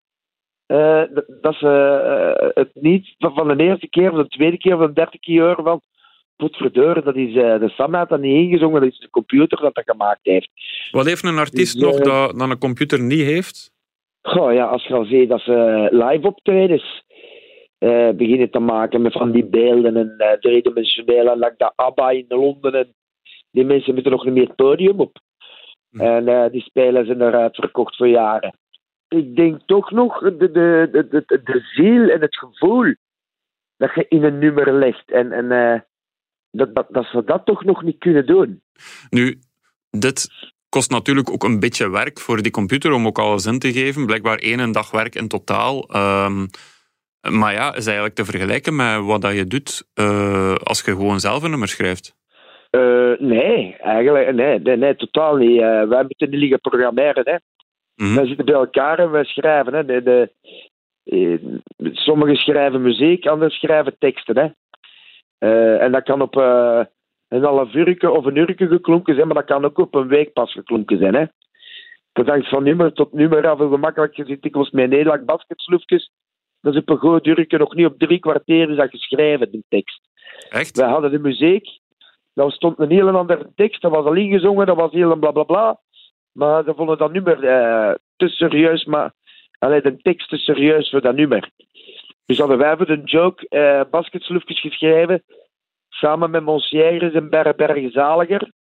dat- 0.66 1.54
ze 1.54 2.52
het 2.54 2.70
niet 2.74 3.14
van 3.18 3.34
van 3.34 3.56
de 3.56 3.64
eerste 3.64 3.88
keer, 3.88 4.12
of 4.12 4.18
de 4.18 4.28
tweede 4.28 4.58
keer, 4.58 4.74
of 4.74 4.86
de 4.86 4.92
derde 4.92 5.18
keer 5.18 5.42
horen 5.42 5.64
van. 5.64 5.80
Dat 6.38 7.16
is 7.16 7.32
de 7.32 7.70
Sam 7.74 7.94
had 7.94 8.08
dat 8.08 8.20
niet 8.20 8.34
ingezongen, 8.34 8.80
dat 8.80 8.90
is 8.90 8.98
de 8.98 9.10
computer 9.10 9.60
dat 9.60 9.74
dat 9.74 9.84
gemaakt 9.86 10.20
heeft. 10.22 10.50
Wat 10.90 11.06
heeft 11.06 11.24
een 11.24 11.38
artiest 11.38 11.72
dus, 11.72 11.82
nog 11.82 11.98
eh, 11.98 12.04
dat, 12.04 12.38
dat 12.38 12.50
een 12.50 12.58
computer 12.58 13.00
niet 13.00 13.24
heeft? 13.24 13.70
Goh, 14.22 14.52
ja, 14.52 14.64
als 14.64 14.86
je 14.86 14.94
al 14.94 15.04
ziet 15.04 15.28
dat 15.28 15.40
ze 15.40 15.88
live 15.90 16.26
optredens 16.26 17.02
eh, 17.78 18.10
beginnen 18.10 18.50
te 18.50 18.58
maken 18.58 19.02
met 19.02 19.12
van 19.12 19.30
die 19.30 19.44
beelden 19.44 19.96
en 19.96 20.14
eh 20.18 20.32
driedimensionele, 20.40 21.36
like 21.36 21.54
dat 21.56 21.72
ABBA 21.76 22.10
in 22.10 22.24
Londen 22.28 22.74
en 22.74 22.94
die 23.50 23.64
mensen 23.64 23.94
moeten 23.94 24.12
nog 24.12 24.24
niet 24.24 24.34
meer 24.34 24.46
het 24.46 24.56
podium 24.56 25.00
op. 25.00 25.18
Hm. 25.90 26.00
En 26.00 26.50
die 26.50 26.62
spelen 26.62 27.06
zijn 27.06 27.22
eruit 27.22 27.54
verkocht 27.54 27.96
voor 27.96 28.08
jaren. 28.08 28.54
Ik 29.08 29.36
denk 29.36 29.60
toch 29.66 29.90
nog 29.90 30.18
de, 30.20 30.36
de, 30.36 30.88
de, 30.92 31.08
de, 31.08 31.42
de 31.42 31.60
ziel 31.74 32.08
en 32.08 32.20
het 32.20 32.36
gevoel 32.36 32.94
dat 33.76 33.94
je 33.94 34.06
in 34.08 34.24
een 34.24 34.38
nummer 34.38 34.72
legt. 34.72 35.10
En, 35.10 35.32
en 35.32 35.86
dat, 36.58 36.74
dat, 36.74 36.86
dat 36.90 37.04
ze 37.04 37.22
dat 37.24 37.44
toch 37.44 37.64
nog 37.64 37.82
niet 37.82 37.98
kunnen 37.98 38.26
doen. 38.26 38.62
Nu, 39.10 39.38
dit 39.90 40.28
kost 40.68 40.90
natuurlijk 40.90 41.30
ook 41.30 41.44
een 41.44 41.60
beetje 41.60 41.90
werk 41.90 42.20
voor 42.20 42.42
die 42.42 42.52
computer 42.52 42.92
om 42.92 43.06
ook 43.06 43.18
alles 43.18 43.46
in 43.46 43.58
te 43.58 43.72
geven. 43.72 44.06
Blijkbaar 44.06 44.38
één 44.38 44.72
dag 44.72 44.90
werk 44.90 45.14
in 45.14 45.28
totaal. 45.28 45.88
Ehm, 45.88 46.46
maar 47.38 47.52
ja, 47.52 47.74
is 47.74 47.86
eigenlijk 47.86 48.14
te 48.14 48.24
vergelijken 48.24 48.76
met 48.76 49.04
wat 49.04 49.20
dat 49.20 49.34
je 49.34 49.44
doet 49.44 49.88
eh, 49.94 50.54
als 50.54 50.80
je 50.84 50.90
gewoon 50.90 51.20
zelf 51.20 51.42
een 51.42 51.50
nummer 51.50 51.68
schrijft. 51.68 52.16
Eh, 52.70 53.12
nee, 53.18 53.76
eigenlijk 53.78 54.32
nee, 54.34 54.58
nee, 54.58 54.76
nee 54.76 54.96
totaal 54.96 55.36
niet. 55.36 55.60
Eh, 55.60 55.88
wij 55.88 56.02
moeten 56.02 56.30
niet 56.30 56.40
liggen 56.40 56.60
programmeren. 56.60 57.22
Hè. 57.24 57.36
Mhm. 58.04 58.14
Wij 58.14 58.26
zitten 58.26 58.44
bij 58.44 58.54
elkaar 58.54 58.98
en 58.98 59.10
wij 59.10 59.24
schrijven. 59.24 59.74
Hè. 59.74 59.84
De, 59.84 60.02
de, 60.02 61.60
sommigen 61.92 62.36
schrijven 62.36 62.82
muziek, 62.82 63.26
anderen 63.26 63.54
schrijven 63.54 63.96
teksten. 63.98 64.38
Hè. 64.38 64.48
Eh, 65.38 65.82
en 65.82 65.92
dat 65.92 66.02
kan 66.02 66.20
op 66.20 66.36
eh, 66.36 66.80
een 67.28 67.44
half 67.44 67.74
of 68.00 68.24
een 68.24 68.36
uurtje 68.36 68.66
geklonken 68.66 69.14
zijn, 69.14 69.26
maar 69.26 69.36
dat 69.36 69.44
kan 69.44 69.64
ook 69.64 69.78
op 69.78 69.94
een 69.94 70.08
week 70.08 70.32
pas 70.32 70.52
geklonken 70.52 70.98
zijn. 70.98 71.14
Hè. 71.14 71.24
Dat 72.12 72.26
hangt 72.26 72.48
van 72.48 72.62
nummer 72.62 72.92
tot 72.92 73.12
nummer 73.12 73.48
af. 73.48 73.58
Hoe 73.58 73.70
gemakkelijk 73.70 74.16
je 74.16 74.24
zit 74.24 74.42
dikwijls 74.42 74.70
met 74.70 74.90
Nederland 74.90 75.26
basketsloefjes. 75.26 76.10
Dat 76.60 76.74
is 76.74 76.80
op 76.80 76.88
een 76.88 76.98
goed 76.98 77.50
nog 77.50 77.74
niet 77.74 77.86
op 77.86 77.98
drie 77.98 78.18
kwartier 78.18 78.70
is 78.70 78.76
dat 78.76 78.90
geschreven, 78.90 79.50
de 79.50 79.62
tekst. 79.68 80.00
Echt? 80.48 80.76
Wij 80.76 80.88
hadden 80.88 81.10
de 81.10 81.18
muziek. 81.18 81.66
Dat 82.34 82.52
stond 82.52 82.78
een 82.78 82.90
heel 82.90 83.08
andere 83.08 83.50
tekst. 83.54 83.82
Dat 83.82 83.90
was 83.90 84.04
al 84.04 84.14
ingezongen. 84.14 84.66
Dat 84.66 84.76
was 84.76 84.92
heel 84.92 85.10
een 85.10 85.20
bla 85.20 85.30
bla 85.30 85.42
bla. 85.42 85.80
Maar 86.32 86.64
ze 86.64 86.74
vonden 86.74 86.98
dat 86.98 87.12
nummer 87.12 87.44
eh, 87.44 87.94
te 88.16 88.28
serieus. 88.28 88.84
Maar 88.84 89.12
alleen 89.58 89.82
de 89.82 89.96
tekst 89.96 90.28
te 90.28 90.36
serieus 90.36 90.90
voor 90.90 91.00
dat 91.00 91.14
nummer. 91.14 91.50
Dus 92.28 92.38
hadden 92.38 92.58
wij 92.58 92.76
voor 92.76 92.86
de 92.86 93.00
joke 93.04 93.48
eh 93.48 93.80
basketsloefjes 93.90 94.60
geschreven. 94.60 95.22
Samen 95.88 96.30
met 96.30 96.42
Monsieres 96.42 97.12
en 97.12 97.30
Berre 97.30 97.54
Berge 97.54 97.90
Zaliger. 97.90 98.52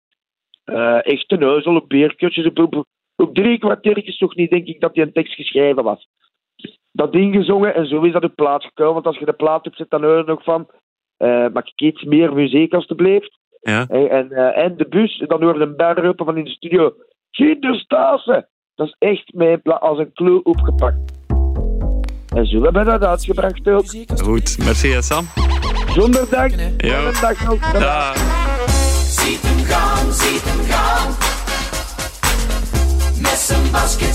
Eh, 0.65 1.07
echt 1.07 1.33
een 1.33 1.39
neuzel, 1.39 1.77
op 1.77 1.89
beerkutjes. 1.89 2.47
Op, 2.47 2.59
op, 2.59 2.85
op 3.17 3.35
drie 3.35 3.59
kwartiertjes 3.59 4.19
toch 4.19 4.35
niet, 4.35 4.51
denk 4.51 4.67
ik, 4.67 4.81
dat 4.81 4.95
die 4.95 5.03
een 5.03 5.13
tekst 5.13 5.35
geschreven 5.35 5.83
was. 5.85 6.09
Dat 6.93 7.15
ingezongen 7.15 7.75
en 7.75 7.87
zo 7.87 8.03
is 8.03 8.13
dat 8.13 8.25
op 8.25 8.35
plaats 8.35 8.67
gekomen. 8.67 8.95
Want 8.95 9.07
als 9.07 9.19
je 9.19 9.25
de 9.25 9.33
plaat 9.33 9.67
opzet, 9.67 9.91
dan 9.91 10.05
hoor 10.05 10.17
je 10.17 10.25
nog 10.25 10.43
van. 10.43 10.69
eh 11.17 11.49
mag 11.53 11.67
ik 11.67 11.81
iets 11.81 12.03
meer 12.03 12.33
muziek 12.33 12.75
alstublieft? 12.75 13.39
Ja. 13.61 13.87
En, 13.89 14.11
en, 14.11 14.31
en 14.55 14.77
de 14.77 14.89
bus, 14.89 15.25
dan 15.27 15.43
hoorde 15.43 15.65
een 15.65 15.77
bar 15.77 16.13
van 16.17 16.37
in 16.37 16.45
de 16.45 16.51
studio: 16.51 16.95
Kinderstase! 17.31 18.49
Dat 18.75 18.87
is 18.87 18.97
echt 18.99 19.33
mijn 19.35 19.63
pla- 19.63 19.75
als 19.75 19.99
een 19.99 20.13
clue 20.13 20.43
opgepakt. 20.43 21.16
En 22.37 22.47
zo 22.47 22.63
hebben 22.63 22.85
we 22.85 22.91
dat 22.91 23.09
uitgebracht 23.09 23.69
ook. 23.69 23.85
Goed, 24.23 24.59
merci 24.59 24.93
hè, 24.93 25.03
Sam. 25.03 25.29
Zonder 25.95 26.27
dank. 26.31 26.53
Ja. 26.77 27.11
Dag 27.21 27.45
nog. 27.45 27.59
Ziet 29.09 29.43
hem 29.43 29.65
gaan, 29.65 30.13
ziet 30.13 30.43
hem 30.45 30.65
gaan. 30.69 31.15
Met 33.21 33.39
zijn 33.39 33.71
basketsloefjes 33.71 34.06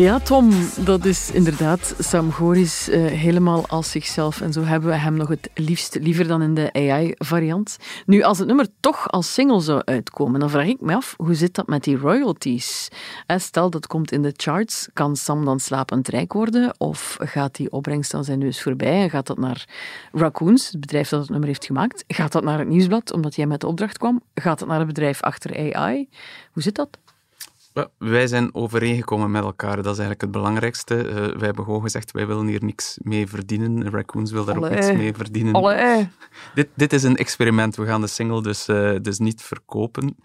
Ja, 0.00 0.18
Tom, 0.18 0.50
dat 0.84 1.04
is 1.04 1.30
inderdaad 1.30 1.94
Sam 1.98 2.32
Goris 2.32 2.88
eh, 2.88 3.04
helemaal 3.04 3.66
als 3.66 3.90
zichzelf. 3.90 4.40
En 4.40 4.52
zo 4.52 4.62
hebben 4.62 4.88
we 4.88 4.96
hem 4.96 5.16
nog 5.16 5.28
het 5.28 5.50
liefst 5.54 5.98
liever 6.00 6.26
dan 6.26 6.42
in 6.42 6.54
de 6.54 6.72
AI-variant. 6.72 7.76
Nu, 8.06 8.22
als 8.22 8.38
het 8.38 8.46
nummer 8.46 8.66
toch 8.80 9.10
als 9.10 9.34
single 9.34 9.60
zou 9.60 9.82
uitkomen, 9.84 10.40
dan 10.40 10.50
vraag 10.50 10.66
ik 10.66 10.80
me 10.80 10.94
af, 10.94 11.14
hoe 11.16 11.34
zit 11.34 11.54
dat 11.54 11.66
met 11.66 11.84
die 11.84 11.96
royalties? 11.96 12.88
Eh, 13.26 13.38
Stel, 13.38 13.70
dat 13.70 13.86
komt 13.86 14.12
in 14.12 14.22
de 14.22 14.32
charts, 14.36 14.88
kan 14.92 15.16
Sam 15.16 15.44
dan 15.44 15.60
slapend 15.60 16.08
rijk 16.08 16.32
worden? 16.32 16.74
Of 16.78 17.16
gaat 17.20 17.54
die 17.54 17.72
opbrengst 17.72 18.14
aan 18.14 18.24
zijn 18.24 18.38
neus 18.38 18.62
voorbij 18.62 19.02
en 19.02 19.10
gaat 19.10 19.26
dat 19.26 19.38
naar 19.38 19.68
Raccoons, 20.12 20.70
het 20.70 20.80
bedrijf 20.80 21.08
dat 21.08 21.20
het 21.20 21.30
nummer 21.30 21.48
heeft 21.48 21.64
gemaakt? 21.64 22.04
Gaat 22.08 22.32
dat 22.32 22.44
naar 22.44 22.58
het 22.58 22.68
nieuwsblad, 22.68 23.12
omdat 23.12 23.34
jij 23.34 23.46
met 23.46 23.60
de 23.60 23.66
opdracht 23.66 23.98
kwam? 23.98 24.22
Gaat 24.34 24.58
dat 24.58 24.68
naar 24.68 24.78
het 24.78 24.88
bedrijf 24.88 25.22
achter 25.22 25.74
AI? 25.74 26.08
Hoe 26.52 26.62
zit 26.62 26.74
dat? 26.74 26.98
Wij 27.98 28.26
zijn 28.26 28.54
overeengekomen 28.54 29.30
met 29.30 29.42
elkaar. 29.42 29.76
Dat 29.76 29.92
is 29.92 29.98
eigenlijk 29.98 30.20
het 30.20 30.30
belangrijkste. 30.30 31.08
Eh, 31.08 31.14
wij 31.14 31.46
hebben 31.46 31.64
gewoon 31.64 31.82
gezegd, 31.82 32.10
wij 32.10 32.26
willen 32.26 32.46
hier 32.46 32.64
niks 32.64 32.98
mee 33.02 33.26
verdienen. 33.26 33.90
Raccoons 33.90 34.32
wil 34.32 34.44
daar 34.44 34.56
ook 34.56 34.70
niks 34.70 34.92
mee 34.92 35.14
verdienen. 35.14 35.54
Allee. 35.54 36.08
Dit, 36.54 36.68
dit 36.74 36.92
is 36.92 37.02
een 37.02 37.16
experiment. 37.16 37.76
We 37.76 37.86
gaan 37.86 38.00
de 38.00 38.06
single 38.06 38.42
dus, 38.42 38.68
eh, 38.68 38.94
dus 39.02 39.18
niet 39.18 39.42
verkopen. 39.42 40.16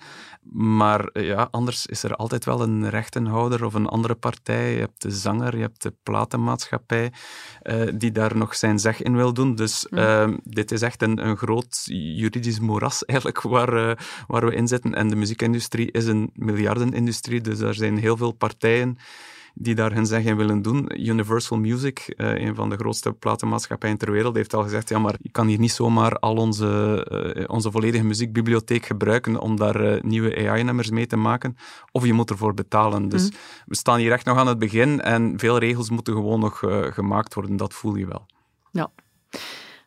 Maar 0.52 1.06
eh, 1.06 1.26
ja, 1.26 1.48
anders 1.52 1.86
is 1.86 2.04
er 2.04 2.16
altijd 2.16 2.46
wel 2.46 2.62
een 2.62 2.90
rechtenhouder 2.90 3.66
of 3.66 3.74
een 3.74 3.88
andere 3.88 4.16
partij. 4.16 4.74
Je 4.74 4.80
hebt 4.80 5.02
de 5.02 5.12
zanger, 5.12 5.56
je 5.56 5.62
hebt 5.62 5.82
de 5.82 5.94
platenmaatschappij 6.04 7.12
die 7.96 8.12
daar 8.12 8.38
nog 8.38 8.56
zijn 8.56 8.80
zeg 8.80 9.02
in 9.02 9.16
wil 9.16 9.34
doen. 9.34 9.56
Dus 9.56 9.88
eh, 9.90 10.30
dit 10.44 10.72
is 10.72 10.82
echt 10.82 11.02
een, 11.02 11.28
een 11.28 11.38
groot 11.38 11.82
juridisch 11.86 12.60
moeras 12.60 13.06
eigenlijk 13.06 13.42
waar, 13.56 13.98
waar 14.28 14.46
we 14.46 14.56
in 14.56 14.68
zitten. 14.68 14.94
En 14.94 15.10
de 15.10 15.16
muziekindustrie 15.16 15.92
is 15.92 16.06
een 16.06 16.30
miljardenindustrie, 16.34 17.35
dus 17.42 17.60
er 17.60 17.76
zijn 17.76 17.98
heel 17.98 18.18
veel 18.18 18.32
partijen 18.32 18.98
die 19.58 19.76
daar 19.76 19.94
hun 19.94 20.06
zeg 20.06 20.24
in 20.24 20.38
willen 20.38 20.62
doen. 20.62 20.92
Universal 21.08 21.58
Music, 21.58 22.00
eh, 22.00 22.46
een 22.46 22.56
van 22.56 22.70
de 22.70 22.76
grootste 22.76 23.14
platenmaatschappijen 23.14 23.98
ter 23.98 24.12
wereld, 24.12 24.36
heeft 24.36 24.54
al 24.54 24.64
gezegd, 24.64 24.90
ja, 24.90 25.00
maar 25.00 25.16
je 25.22 25.32
kan 25.32 25.48
hier 25.48 25.60
niet 25.60 25.72
zomaar 25.72 26.20
al 26.20 26.36
onze, 26.36 27.04
eh, 27.36 27.44
onze 27.48 27.72
volledige 27.72 28.04
muziekbibliotheek 28.04 28.86
gebruiken 28.86 29.40
om 29.40 29.56
daar 29.56 29.76
eh, 29.76 30.02
nieuwe 30.02 30.50
AI-nummers 30.50 30.90
mee 30.90 31.08
te 31.08 31.16
maken, 31.16 31.56
of 31.92 32.06
je 32.06 32.14
moet 32.14 32.30
ervoor 32.30 32.54
betalen. 32.54 33.10
Dus 33.10 33.32
we 33.66 33.76
staan 33.76 34.00
hier 34.00 34.12
echt 34.12 34.26
nog 34.26 34.38
aan 34.38 34.48
het 34.48 34.60
begin 34.60 35.02
en 35.02 35.40
veel 35.40 35.58
regels 35.58 35.90
moeten 35.90 36.14
gewoon 36.14 36.40
nog 36.40 36.60
gemaakt 36.94 37.34
worden, 37.34 37.58
dat 37.58 37.74
voel 37.74 37.96
je 37.96 38.08
wel. 38.08 38.26
Ja. 38.72 38.92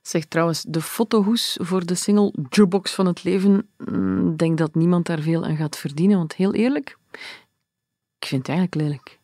Zeg 0.09 0.25
trouwens, 0.25 0.65
de 0.69 0.81
fotohoes 0.81 1.59
voor 1.61 1.87
de 1.87 1.95
single 1.95 2.33
Jukebox 2.49 2.95
van 2.95 3.07
het 3.07 3.25
leven, 3.25 3.69
mm, 3.77 4.37
denk 4.37 4.59
dat 4.59 4.75
niemand 4.75 5.07
daar 5.07 5.21
veel 5.21 5.45
aan 5.45 5.57
gaat 5.57 5.79
verdienen, 5.79 6.17
want 6.17 6.35
heel 6.35 6.55
eerlijk, 6.55 6.99
ik 8.19 8.27
vind 8.27 8.47
het 8.47 8.57
eigenlijk 8.57 8.75
lelijk. 8.75 9.19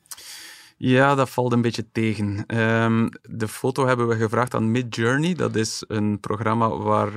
Ja, 0.76 1.14
dat 1.14 1.30
valt 1.30 1.52
een 1.52 1.62
beetje 1.62 1.86
tegen. 1.92 2.44
Ehm, 2.46 3.08
de 3.22 3.48
foto 3.48 3.86
hebben 3.86 4.08
we 4.08 4.16
gevraagd 4.16 4.54
aan 4.54 4.70
Midjourney. 4.70 5.34
Dat 5.34 5.56
is 5.56 5.84
een 5.88 6.20
programma 6.20 6.68
waar 6.68 7.12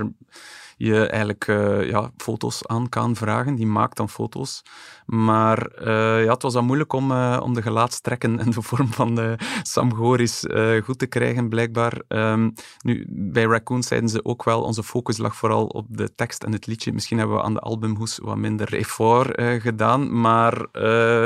je 0.78 1.08
eigenlijk 1.08 1.48
eh, 1.48 1.90
ja, 1.90 2.12
foto's 2.18 2.68
aan 2.68 2.90
kan 2.90 3.16
vragen. 3.16 3.56
Die 3.56 3.68
maakt 3.68 3.98
dan 3.98 4.10
foto's. 4.10 4.64
Maar 5.08 5.68
eh, 5.68 6.24
ja, 6.24 6.34
het 6.34 6.42
was 6.42 6.54
dan 6.54 6.66
moeilijk 6.66 6.94
om, 6.94 7.12
eh, 7.12 7.40
om 7.44 7.54
de 7.54 7.62
gelaatstrekken 7.62 8.40
en 8.40 8.52
de 8.52 8.62
vorm 8.62 8.88
van 8.94 9.16
de 9.16 9.36
Sam 9.64 9.94
Goris 9.94 10.46
eh, 10.46 10.84
goed 10.84 11.00
te 11.00 11.06
krijgen, 11.06 11.50
blijkbaar. 11.50 12.02
Ehm, 12.08 12.50
nu, 12.84 13.06
bij 13.10 13.44
Raccoons 13.44 13.88
zeiden 13.88 14.10
ze 14.10 14.26
ook 14.26 14.44
wel, 14.44 14.62
onze 14.62 14.84
focus 14.84 15.18
lag 15.18 15.36
vooral 15.36 15.66
op 15.66 15.86
de 15.90 16.16
tekst 16.16 16.44
en 16.44 16.52
het 16.52 16.68
liedje. 16.68 16.94
Misschien 16.94 17.18
hebben 17.18 17.38
we 17.38 17.44
aan 17.44 17.54
de 17.54 17.60
albumhoes 17.60 18.20
wat 18.22 18.38
minder 18.38 18.74
effort 18.74 19.42
gedaan. 19.62 20.20
Maar 20.22 20.68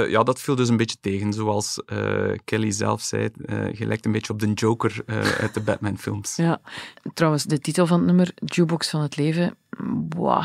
ja, 0.09 0.23
dat 0.23 0.41
viel 0.41 0.55
dus 0.55 0.69
een 0.69 0.77
beetje 0.77 0.97
tegen. 1.01 1.33
Zoals 1.33 1.83
Kelly 2.43 2.71
zelf 2.71 3.01
zei, 3.01 3.29
je 3.71 3.85
lijkt 3.85 4.05
een 4.05 4.11
beetje 4.11 4.33
op 4.33 4.39
de 4.39 4.53
Joker 4.53 5.03
uit 5.39 5.53
de 5.53 5.61
Batman-films. 5.61 6.35
Ja. 6.35 6.61
Trouwens, 7.13 7.43
de 7.43 7.59
titel 7.59 7.87
van 7.87 7.97
het 7.97 8.07
nummer, 8.07 8.31
Jukebox 8.35 8.89
van 8.89 9.01
het 9.01 9.15
leven, 9.15 9.40
wow. 10.09 10.43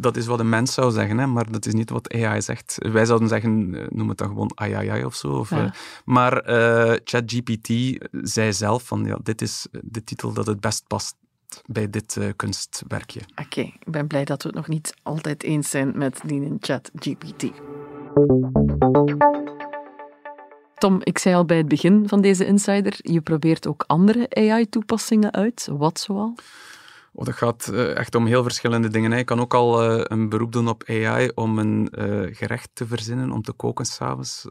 Dat 0.00 0.16
is 0.16 0.26
wat 0.26 0.40
een 0.40 0.48
mens 0.48 0.74
zou 0.74 0.90
zeggen, 0.92 1.18
hè, 1.18 1.26
maar 1.26 1.50
dat 1.52 1.66
is 1.66 1.72
niet 1.72 1.90
wat 1.90 2.12
AI 2.14 2.42
zegt. 2.42 2.76
Wij 2.78 3.04
zouden 3.04 3.28
zeggen, 3.28 3.74
eh, 3.74 3.86
noem 3.88 4.08
het 4.08 4.18
dan 4.18 4.28
gewoon 4.28 4.50
ai 4.54 4.72
ai 4.72 4.88
ai 4.88 5.04
of 5.04 5.14
zo. 5.14 5.28
Of, 5.32 5.50
Ja. 5.50 5.64
eh, 5.64 5.70
maar 6.04 6.38
eh, 6.38 6.96
ChatGPT 7.04 7.68
zei 8.10 8.52
zelf 8.52 8.82
van, 8.82 9.04
ja, 9.04 9.18
dit 9.22 9.42
is 9.42 9.66
de 9.70 10.04
titel 10.04 10.32
dat 10.32 10.46
het 10.46 10.60
best 10.60 10.86
past 10.86 11.14
bij 11.66 11.90
dit 11.90 12.18
kunstwerkje. 12.36 13.20
Oké, 13.36 13.60
ik 13.60 13.84
ben 13.86 14.06
blij 14.06 14.24
dat 14.24 14.42
we 14.42 14.48
het 14.48 14.56
nog 14.56 14.68
niet 14.68 14.94
altijd 15.02 15.42
eens 15.42 15.70
zijn 15.70 15.92
met 15.98 16.20
die 16.26 16.42
in 16.42 16.56
chat 16.60 16.90
GPT. 16.94 17.44
Tom, 20.78 20.98
ik 21.02 21.18
zei 21.18 21.34
al 21.34 21.44
bij 21.44 21.56
het 21.56 21.68
begin 21.68 22.08
van 22.08 22.20
deze 22.20 22.46
Insider, 22.46 22.94
je 22.96 23.20
probeert 23.20 23.66
ook 23.66 23.84
andere 23.86 24.26
AI-toepassingen 24.30 25.32
uit. 25.32 25.68
Wat 25.70 26.00
zoal? 26.00 26.34
Oh, 27.18 27.24
dat 27.24 27.34
gaat 27.34 27.68
eh, 27.68 27.96
echt 27.96 28.14
om 28.14 28.26
heel 28.26 28.42
verschillende 28.42 28.88
dingen. 28.88 29.10
hè. 29.10 29.18
Je 29.18 29.24
kan 29.24 29.40
ook 29.40 29.54
al 29.54 29.82
eh, 29.82 30.00
een 30.04 30.28
beroep 30.28 30.52
doen 30.52 30.68
op 30.68 30.84
AI 30.86 31.30
om 31.34 31.58
een 31.58 31.88
eh, 31.88 32.36
gerecht 32.36 32.70
te 32.72 32.86
verzinnen, 32.86 33.30
om 33.30 33.42
te 33.42 33.52
koken 33.52 33.84
s'avonds. 33.84 34.46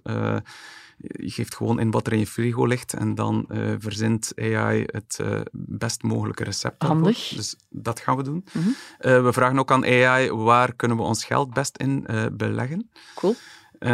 Je 0.97 1.29
geeft 1.29 1.55
gewoon 1.55 1.79
in 1.79 1.91
wat 1.91 2.07
er 2.07 2.13
in 2.13 2.19
je 2.19 2.27
frigo 2.27 2.65
ligt 2.65 2.93
en 2.93 3.15
dan 3.15 3.45
verzint 3.79 4.31
AI 4.35 4.83
het 4.85 5.19
best 5.51 6.03
mogelijke 6.03 6.43
recept. 6.43 6.83
Handig. 6.83 7.31
Dus 7.35 7.55
dat 7.69 7.99
gaan 7.99 8.17
we 8.17 8.23
doen. 8.23 8.45
Mhm. 8.53 9.23
We 9.23 9.33
vragen 9.33 9.59
ook 9.59 9.71
aan 9.71 9.85
AI 9.85 10.31
waar 10.31 10.73
kunnen 10.73 10.97
we 10.97 11.03
ons 11.03 11.25
geld 11.25 11.53
best 11.53 11.77
in 11.77 12.07
beleggen. 12.33 12.89
Cool. 13.15 13.35
Eh, 13.79 13.89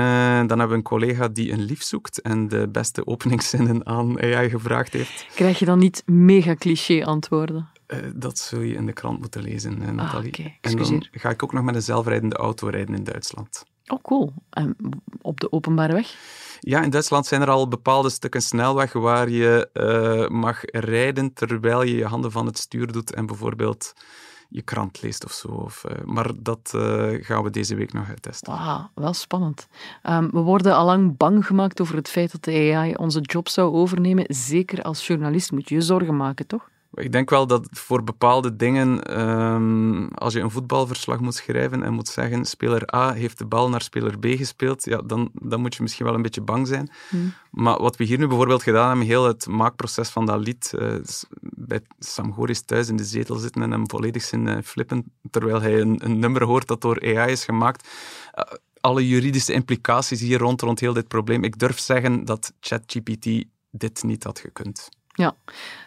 dan 0.48 0.60
hebben 0.60 0.68
we 0.68 0.74
een 0.74 0.82
collega 0.82 1.28
die 1.28 1.52
een 1.52 1.64
lief 1.64 1.84
zoekt 1.84 2.22
en 2.22 2.48
de 2.48 2.68
beste 2.68 3.08
openingszinnen 3.08 3.86
aan 3.86 4.22
AI 4.22 4.50
gevraagd 4.50 4.94
heeft. 4.94 5.26
Krijg 5.36 5.60
je 5.60 5.66
dan 5.66 5.80
niet 5.80 6.04
mega 6.06 6.56
cliché 6.56 7.04
antwoorden? 7.06 7.68
Eh, 7.94 8.10
dat 8.16 8.38
zul 8.38 8.62
je 8.62 8.74
in 8.74 8.86
de 8.86 8.94
krant 8.94 9.20
moeten 9.20 9.42
lezen, 9.42 9.82
eh, 9.82 9.92
Nathalie. 9.92 10.28
oké. 10.28 10.54
En 10.62 10.76
dan 10.76 11.08
ga 11.12 11.30
ik 11.30 11.44
ook 11.44 11.54
nog 11.54 11.64
met 11.64 11.76
een 11.76 11.82
zelfrijdende 11.82 12.36
auto 12.36 12.68
rijden 12.68 12.96
in 12.96 13.04
Duitsland. 13.04 13.66
Oh, 13.88 14.02
cool. 14.02 14.34
En 14.50 14.76
op 15.22 15.40
de 15.40 15.52
openbare 15.52 15.94
weg? 15.94 16.16
Ja, 16.60 16.82
in 16.82 16.90
Duitsland 16.90 17.26
zijn 17.26 17.42
er 17.42 17.50
al 17.50 17.68
bepaalde 17.68 18.10
stukken 18.10 18.42
snelweg 18.42 18.94
waar 18.94 19.30
je 19.30 19.70
uh, 19.74 20.40
mag 20.40 20.60
rijden 20.64 21.34
terwijl 21.34 21.84
je 21.84 21.96
je 21.96 22.06
handen 22.06 22.32
van 22.32 22.46
het 22.46 22.58
stuur 22.58 22.92
doet 22.92 23.14
en 23.14 23.26
bijvoorbeeld 23.26 23.94
je 24.50 24.62
krant 24.62 25.02
leest 25.02 25.26
of 25.26 25.32
zo. 25.32 25.48
Of, 25.48 25.84
uh, 25.90 26.04
maar 26.04 26.32
dat 26.40 26.72
uh, 26.76 27.24
gaan 27.24 27.44
we 27.44 27.50
deze 27.50 27.76
week 27.76 27.94
nog 27.94 28.10
uittesten. 28.10 28.54
Wauw, 28.54 28.90
wel 28.96 29.14
spannend. 29.14 29.68
Um, 30.04 30.30
we 30.32 30.40
worden 30.40 30.76
allang 30.76 31.18
bang 31.18 31.46
gemaakt 31.46 31.82
over 31.82 31.96
het 31.96 32.10
feit 32.10 32.32
dat 32.32 32.44
de 32.44 32.74
AI 32.76 32.94
onze 32.94 33.22
job 33.22 33.50
zou 33.50 33.74
overnemen. 33.74 34.26
Zeker 34.28 34.82
als 34.82 35.08
journalist 35.08 35.52
moet 35.52 35.70
je 35.70 35.76
je 35.76 35.82
zorgen 35.82 36.16
maken, 36.16 36.48
toch? 36.48 36.70
Ik 36.94 37.12
denk 37.12 37.30
wel 37.30 37.48
dat 37.48 37.68
voor 37.72 38.04
bepaalde 38.04 38.56
dingen, 38.56 39.20
um, 39.22 40.08
als 40.08 40.34
je 40.34 40.40
een 40.40 40.52
voetbalverslag 40.52 41.20
moet 41.20 41.36
schrijven 41.36 41.84
en 41.84 41.94
moet 41.94 42.08
zeggen 42.08 42.46
speler 42.46 42.96
A 42.96 43.14
heeft 43.14 43.38
de 43.38 43.46
bal 43.46 43.70
naar 43.70 43.82
speler 43.82 44.20
B 44.20 44.26
gespeeld, 44.26 44.86
ja, 44.86 44.98
dan, 44.98 45.30
dan 45.34 45.62
moet 45.62 45.76
je 45.76 45.82
misschien 45.82 46.06
wel 46.06 46.16
een 46.16 46.22
beetje 46.22 46.42
bang 46.42 46.68
zijn. 46.68 46.92
Hmm. 47.10 47.34
Maar 47.52 47.82
wat 47.82 47.96
we 47.96 48.04
hier 48.04 48.18
nu 48.18 48.28
bijvoorbeeld 48.28 48.64
gedaan 48.64 48.88
hebben, 48.88 49.06
heel 49.06 49.26
het 49.26 49.48
maakproces 49.48 50.10
van 50.10 50.26
dat 50.26 50.40
lied, 50.40 50.74
uh, 50.76 50.96
bij 51.42 51.82
Sam 52.00 52.34
Goris 52.34 52.62
thuis 52.62 52.90
in 52.90 52.96
de 52.96 53.04
zetel 53.04 53.36
zitten 53.36 53.62
en 53.62 53.72
hem 53.72 53.90
volledig 53.90 54.24
zien 54.24 54.48
uh, 54.48 54.58
flippen, 54.64 55.12
terwijl 55.30 55.62
hij 55.62 55.80
een, 55.80 56.06
een, 56.06 56.20
nummer 56.20 56.44
hoort 56.44 56.68
dat 56.68 56.82
door 56.82 57.16
AI 57.16 57.32
is 57.32 57.46
gemaakt. 57.46 57.88
Uh, 58.36 58.44
alle 58.80 59.08
juridische 59.08 59.54
implicaties 59.54 60.20
hier 60.20 60.40
rond, 60.40 60.62
rond 60.62 60.80
heel 60.80 60.94
dit 60.94 61.08
probleem. 61.08 61.44
Ik 61.44 61.60
durf 61.60 61.80
zeggen 61.80 62.26
dat 62.26 62.54
ChatGPT 62.60 63.46
dit 63.72 64.04
niet 64.04 64.24
had 64.24 64.40
gekund. 64.40 64.90
Ja, 65.16 65.36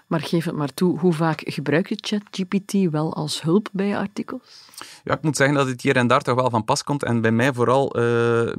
maar 0.06 0.20
geef 0.20 0.44
het 0.44 0.54
maar 0.54 0.74
toe, 0.74 0.98
hoe 0.98 1.12
vaak 1.12 1.42
gebruik 1.44 1.88
je 1.88 1.98
ChatGPT 2.00 2.90
wel 2.90 3.14
als 3.14 3.42
hulp 3.42 3.68
bij 3.72 3.86
je 3.86 3.96
artikels? 3.96 4.64
Ja, 5.04 5.14
ik 5.14 5.22
moet 5.22 5.36
zeggen 5.36 5.56
dat 5.56 5.66
het 5.66 5.82
hier 5.82 5.96
en 5.96 6.06
daar 6.06 6.22
toch 6.22 6.34
wel 6.34 6.50
van 6.50 6.64
pas 6.64 6.84
komt. 6.84 7.02
En 7.02 7.20
bij 7.20 7.30
mij 7.30 7.52
vooral, 7.52 7.98
uh, 7.98 8.42
uh, 8.42 8.52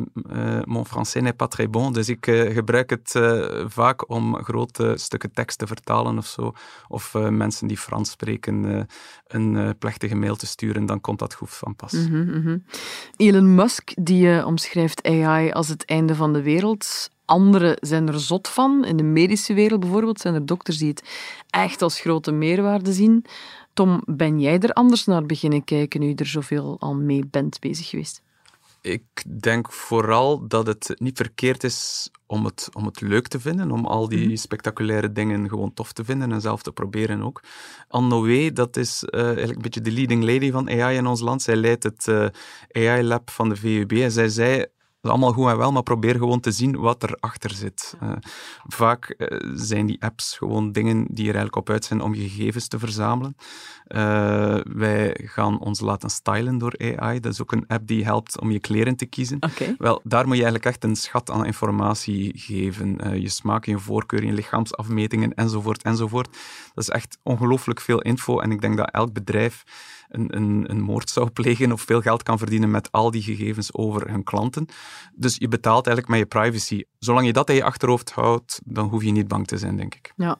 mon 0.64 0.86
français 0.86 1.22
n'est 1.22 1.36
pas 1.36 1.50
très 1.50 1.70
bon, 1.70 1.94
dus 1.94 2.10
ik 2.10 2.28
uh, 2.28 2.54
gebruik 2.54 2.90
het 2.90 3.12
vaak 3.68 4.10
om 4.10 4.44
grote 4.44 4.94
stukken 4.98 5.32
tekst 5.32 5.58
te 5.58 5.68
vertalen 5.68 6.18
of 6.18 6.26
zo. 6.26 6.54
Of 6.88 7.14
mensen 7.14 7.68
die 7.68 7.78
Frans 7.78 8.12
spreken 8.12 8.88
een 9.28 9.78
plechtige 9.78 10.16
mail 10.16 10.36
te 10.36 10.48
sturen, 10.48 10.86
dan 10.86 11.02
komt 11.02 11.20
dat 11.20 11.34
goed 11.34 11.50
van 11.50 11.76
pas. 11.76 11.92
Mm 11.92 12.08
-hmm. 12.08 12.64
Elon 13.16 13.56
Musk, 13.56 13.92
die 13.96 14.46
omschrijft 14.46 15.04
AI 15.04 15.52
als 15.52 15.68
het 15.68 15.86
einde 15.86 16.16
van 16.16 16.34
de 16.34 16.42
wereld. 16.42 17.10
Anderen 17.28 17.78
zijn 17.80 18.08
er 18.08 18.20
zot 18.20 18.48
van. 18.48 18.86
In 18.86 18.98
de 18.98 19.04
medische 19.04 19.54
wereld 19.54 19.80
bijvoorbeeld 19.80 20.20
zijn 20.20 20.34
er 20.34 20.46
dokters 20.46 20.78
die 20.78 20.90
het 20.90 21.04
echt 21.50 21.82
als 21.82 22.00
grote 22.00 22.32
meerwaarde 22.32 22.94
zien. 22.94 23.26
Tom, 23.74 24.02
ben 24.06 24.40
jij 24.40 24.60
er 24.60 24.74
anders 24.74 25.06
naar 25.06 25.26
beginnen 25.26 25.64
kijken 25.64 26.00
nu 26.00 26.08
je 26.08 26.16
er 26.16 26.26
zoveel 26.26 26.76
al 26.80 26.96
mee 26.96 27.26
bent 27.26 27.60
bezig 27.60 27.90
geweest? 27.90 28.22
Ik 28.82 29.24
denk 29.42 29.72
vooral 29.72 30.48
dat 30.48 30.68
het 30.68 30.96
niet 30.98 31.18
verkeerd 31.18 31.64
is 31.64 32.10
om 32.26 32.46
het, 32.46 32.70
om 32.74 32.86
het 32.86 33.02
leuk 33.02 33.28
te 33.28 33.40
vinden, 33.40 33.72
om 33.72 33.86
al 33.86 34.10
die 34.10 34.28
mhm. 34.28 34.36
spectaculaire 34.36 35.12
dingen 35.12 35.50
gewoon 35.50 35.74
tof 35.74 35.94
te 35.94 36.06
vinden 36.06 36.32
en 36.32 36.42
zelf 36.42 36.62
te 36.62 36.72
proberen 36.72 37.22
ook. 37.22 37.44
Anne 37.88 38.10
Noé, 38.10 38.52
dat 38.54 38.78
is 38.78 39.04
uh, 39.10 39.22
eigenlijk 39.24 39.56
een 39.56 39.62
beetje 39.62 39.82
de 39.82 39.92
leading 39.92 40.24
lady 40.24 40.52
van 40.52 40.70
AI 40.70 40.98
in 40.98 41.08
ons 41.08 41.22
land. 41.22 41.42
Zij 41.42 41.56
leidt 41.56 41.84
het 41.84 42.08
uh, 42.08 42.28
AI-lab 42.72 43.30
van 43.30 43.50
de 43.50 43.56
VUB 43.56 43.92
en 43.92 44.12
zij 44.12 44.30
zei 44.30 44.66
is 45.08 45.14
allemaal 45.14 45.34
goed 45.34 45.50
en 45.50 45.58
wel, 45.58 45.72
maar 45.72 45.84
probeer 45.84 46.16
gewoon 46.16 46.40
te 46.40 46.52
zien 46.52 46.78
wat 46.78 47.04
erachter 47.04 47.52
zit. 47.52 47.96
Uh, 48.04 48.12
vaak 48.68 49.16
uh, 49.18 49.28
zijn 49.56 49.86
die 49.86 50.04
apps 50.04 50.38
gewoon 50.38 50.72
dingen 50.72 51.06
die 51.10 51.28
er 51.28 51.36
eigenlijk 51.36 51.56
op 51.56 51.70
uit 51.70 51.86
zijn 51.86 52.02
om 52.02 52.14
je 52.14 52.30
gegevens 52.30 52.68
te 52.68 52.80
verzamelen. 52.80 53.36
Uh, 53.88 54.58
wij 54.64 55.20
gaan 55.24 55.60
ons 55.60 55.80
laten 55.80 56.10
stylen 56.10 56.58
door 56.58 56.96
AI. 56.96 57.20
Dat 57.20 57.34
is 57.34 57.42
ook 57.42 57.52
een 57.52 57.68
app 57.68 57.88
die 57.88 58.04
helpt 58.04 58.40
om 58.40 58.52
je 58.52 58.60
kleren 58.60 58.96
te 58.96 59.06
kiezen. 59.06 59.38
Okay. 59.40 59.76
Wel, 59.78 60.02
daar 60.04 60.28
moet 60.28 60.38
je 60.38 60.44
eigenlijk 60.44 60.66
echt 60.66 60.84
een 60.84 60.96
schat 60.96 61.32
aan 61.32 61.46
informatie 61.46 62.32
geven. 62.36 63.20
je 63.22 63.30
smaak, 63.30 63.66
je 63.66 63.80
voorkeur, 63.80 64.26
je 64.26 64.34
lichaamsafmetingen 64.34 65.34
enzovoort 65.34 65.84
enzovoort. 65.84 66.38
Dat 66.74 66.84
is 66.84 66.89
echt 66.89 67.17
ongelooflijk 67.24 67.82
veel 67.82 68.02
info 68.02 68.39
en 68.39 68.52
ik 68.52 68.62
denk 68.62 68.78
dat 68.78 68.91
elk 68.91 69.13
bedrijf 69.13 69.63
een, 70.10 70.36
een, 70.36 70.65
een 70.70 70.82
moord 70.82 71.10
zou 71.10 71.30
plegen 71.30 71.72
of 71.72 71.82
veel 71.82 72.02
geld 72.02 72.24
kan 72.24 72.38
verdienen 72.38 72.72
met 72.72 72.91
al 72.91 73.12
die 73.12 73.22
gegevens 73.22 73.74
over 73.74 74.10
hun 74.10 74.24
klanten. 74.24 74.65
Dus 75.15 75.36
je 75.38 75.48
betaalt 75.48 75.88
eigenlijk 75.88 76.08
met 76.08 76.20
je 76.20 76.39
privacy. 76.39 76.84
Zolang 77.00 77.26
je 77.26 77.34
dat 77.34 77.50
in 77.50 77.56
je 77.56 77.63
achterhoofd 77.63 78.12
houdt, 78.12 78.62
dan 78.65 78.88
hoef 78.88 79.04
je 79.04 79.12
niet 79.12 79.28
bang 79.28 79.48
te 79.48 79.58
zijn, 79.58 79.76
denk 79.76 79.96
ik. 79.96 80.13
Ja. 80.15 80.39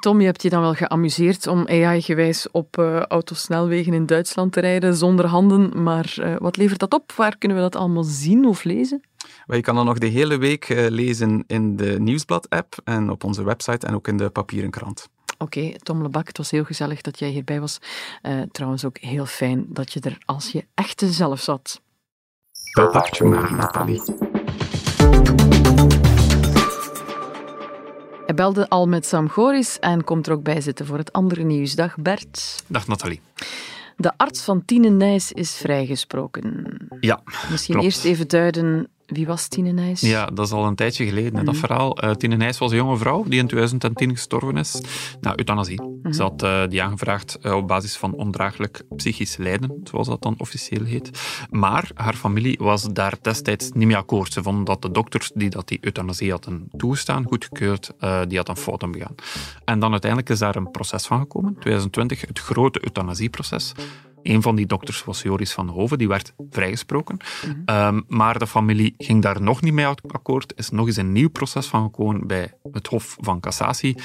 Tom, 0.00 0.20
je 0.20 0.26
hebt 0.26 0.42
je 0.42 0.48
dan 0.48 0.60
wel 0.60 0.74
geamuseerd 0.74 1.46
om 1.46 1.68
AI-gewijs 1.68 2.50
op 2.50 2.78
uh, 2.78 3.00
autosnelwegen 3.00 3.92
in 3.92 4.06
Duitsland 4.06 4.52
te 4.52 4.60
rijden 4.60 4.94
zonder 4.94 5.26
handen, 5.26 5.82
maar 5.82 6.14
uh, 6.20 6.36
wat 6.38 6.56
levert 6.56 6.80
dat 6.80 6.94
op? 6.94 7.12
Waar 7.12 7.38
kunnen 7.38 7.56
we 7.56 7.62
dat 7.62 7.76
allemaal 7.76 8.04
zien 8.04 8.46
of 8.46 8.64
lezen? 8.64 9.00
Je 9.46 9.60
kan 9.60 9.74
dat 9.74 9.84
nog 9.84 9.98
de 9.98 10.06
hele 10.06 10.38
week 10.38 10.68
uh, 10.68 10.86
lezen 10.88 11.44
in 11.46 11.76
de 11.76 12.00
Nieuwsblad-app 12.00 12.74
en 12.84 13.10
op 13.10 13.24
onze 13.24 13.44
website 13.44 13.86
en 13.86 13.94
ook 13.94 14.08
in 14.08 14.16
de 14.16 14.30
papieren 14.30 14.70
krant. 14.70 15.08
Oké, 15.38 15.58
okay, 15.58 15.80
Tom 15.82 16.02
Lebak, 16.02 16.26
het 16.26 16.36
was 16.36 16.50
heel 16.50 16.64
gezellig 16.64 17.00
dat 17.00 17.18
jij 17.18 17.28
hierbij 17.28 17.60
was. 17.60 17.78
Uh, 18.22 18.42
trouwens 18.52 18.84
ook 18.84 18.98
heel 18.98 19.26
fijn 19.26 19.64
dat 19.68 19.92
je 19.92 20.00
er 20.00 20.18
als 20.24 20.52
je 20.52 20.64
echte 20.74 21.12
zelf 21.12 21.40
zat. 21.40 21.80
Dat 22.70 22.92
dacht 22.92 23.16
je 23.16 23.24
maar, 23.24 23.54
Nathalie. 23.54 24.02
Hij 28.26 28.34
belde 28.34 28.68
al 28.68 28.86
met 28.86 29.06
Sam 29.06 29.28
Goris 29.28 29.78
en 29.78 30.04
komt 30.04 30.26
er 30.26 30.32
ook 30.32 30.42
bij 30.42 30.60
zitten 30.60 30.86
voor 30.86 30.98
het 30.98 31.12
andere 31.12 31.42
nieuws. 31.42 31.74
Dag 31.74 31.96
Bert. 31.96 32.62
Dag 32.66 32.86
Nathalie. 32.86 33.20
De 33.96 34.12
arts 34.16 34.42
van 34.42 34.64
Tine 34.64 34.88
Nijs 34.88 35.32
is 35.32 35.56
vrijgesproken. 35.56 36.76
Ja, 37.00 37.20
Misschien 37.50 37.74
klopt. 37.74 37.90
eerst 37.90 38.04
even 38.04 38.28
duiden 38.28 38.88
wie 39.06 39.26
was 39.26 39.48
Tine 39.48 39.72
Nijs? 39.72 40.00
Ja, 40.00 40.26
dat 40.26 40.46
is 40.46 40.52
al 40.52 40.66
een 40.66 40.74
tijdje 40.74 41.04
geleden, 41.04 41.30
mm 41.30 41.36
-hmm. 41.36 41.44
dat 41.44 41.54
mhm. 41.54 41.64
verhaal. 41.64 42.04
Uh, 42.04 42.10
Tine 42.10 42.36
Nijs 42.36 42.58
was 42.58 42.70
een 42.70 42.76
jonge 42.76 42.96
vrouw 42.96 43.24
die 43.26 43.38
in 43.38 43.46
2010 43.46 44.10
gestorven 44.10 44.56
is 44.56 44.80
na 45.20 45.36
euthanasie. 45.36 45.82
Mm 45.82 45.98
-hmm. 46.02 46.12
Ze 46.12 46.22
had 46.22 46.42
uh, 46.42 46.62
die 46.68 46.82
aangevraagd 46.82 47.38
uh, 47.42 47.54
op 47.54 47.68
basis 47.68 47.96
van 47.96 48.14
ondraaglijk 48.14 48.82
psychisch 48.96 49.36
lijden, 49.36 49.80
zoals 49.84 50.08
dat 50.08 50.22
dan 50.22 50.34
officieel 50.38 50.84
heet. 50.84 51.10
Maar 51.50 51.90
haar 51.94 52.14
familie 52.14 52.56
was 52.60 52.82
daar 52.82 53.14
destijds 53.22 53.70
niet 53.72 53.86
mee 53.86 53.96
akkoord. 53.96 54.32
Ze 54.32 54.42
vonden 54.42 54.64
dat 54.64 54.82
de 54.82 54.90
dokters 54.90 55.30
die 55.34 55.50
dat 55.50 55.68
die 55.68 55.78
euthanasie 55.80 56.30
hadden 56.30 56.68
toegestaan, 56.76 57.24
goedgekeurd, 57.24 57.92
die 58.28 58.36
hadden 58.36 58.56
fouten 58.56 58.90
begaan. 58.90 59.14
En 59.64 59.78
dan 59.78 59.90
uiteindelijk 59.90 60.30
is 60.30 60.38
daar 60.38 60.56
een 60.56 60.70
proces 60.70 61.06
van 61.06 61.20
gekomen, 61.20 61.52
2020, 61.52 62.20
het 62.20 62.38
grote 62.38 62.84
euthanasieproces. 62.84 63.72
Een 64.28 64.42
van 64.42 64.56
die 64.56 64.66
dokters 64.66 65.04
was 65.04 65.22
Joris 65.22 65.52
van 65.52 65.68
Hoven, 65.68 65.98
die 65.98 66.08
werd 66.08 66.32
vrijgesproken. 66.50 67.18
Mm 67.46 67.64
-hmm. 67.66 67.76
um, 67.76 68.04
maar 68.08 68.38
de 68.38 68.46
familie 68.46 68.94
ging 68.98 69.22
daar 69.22 69.42
nog 69.42 69.62
niet 69.62 69.72
mee 69.72 69.86
akkoord. 69.86 70.52
Er 70.52 70.58
is 70.58 70.70
nog 70.70 70.86
eens 70.86 70.96
een 70.96 71.12
nieuw 71.12 71.30
proces 71.30 71.66
van 71.66 71.82
gekomen 71.82 72.26
bij 72.26 72.52
het 72.72 72.86
Hof 72.86 73.16
van 73.20 73.40
Cassatie. 73.40 73.96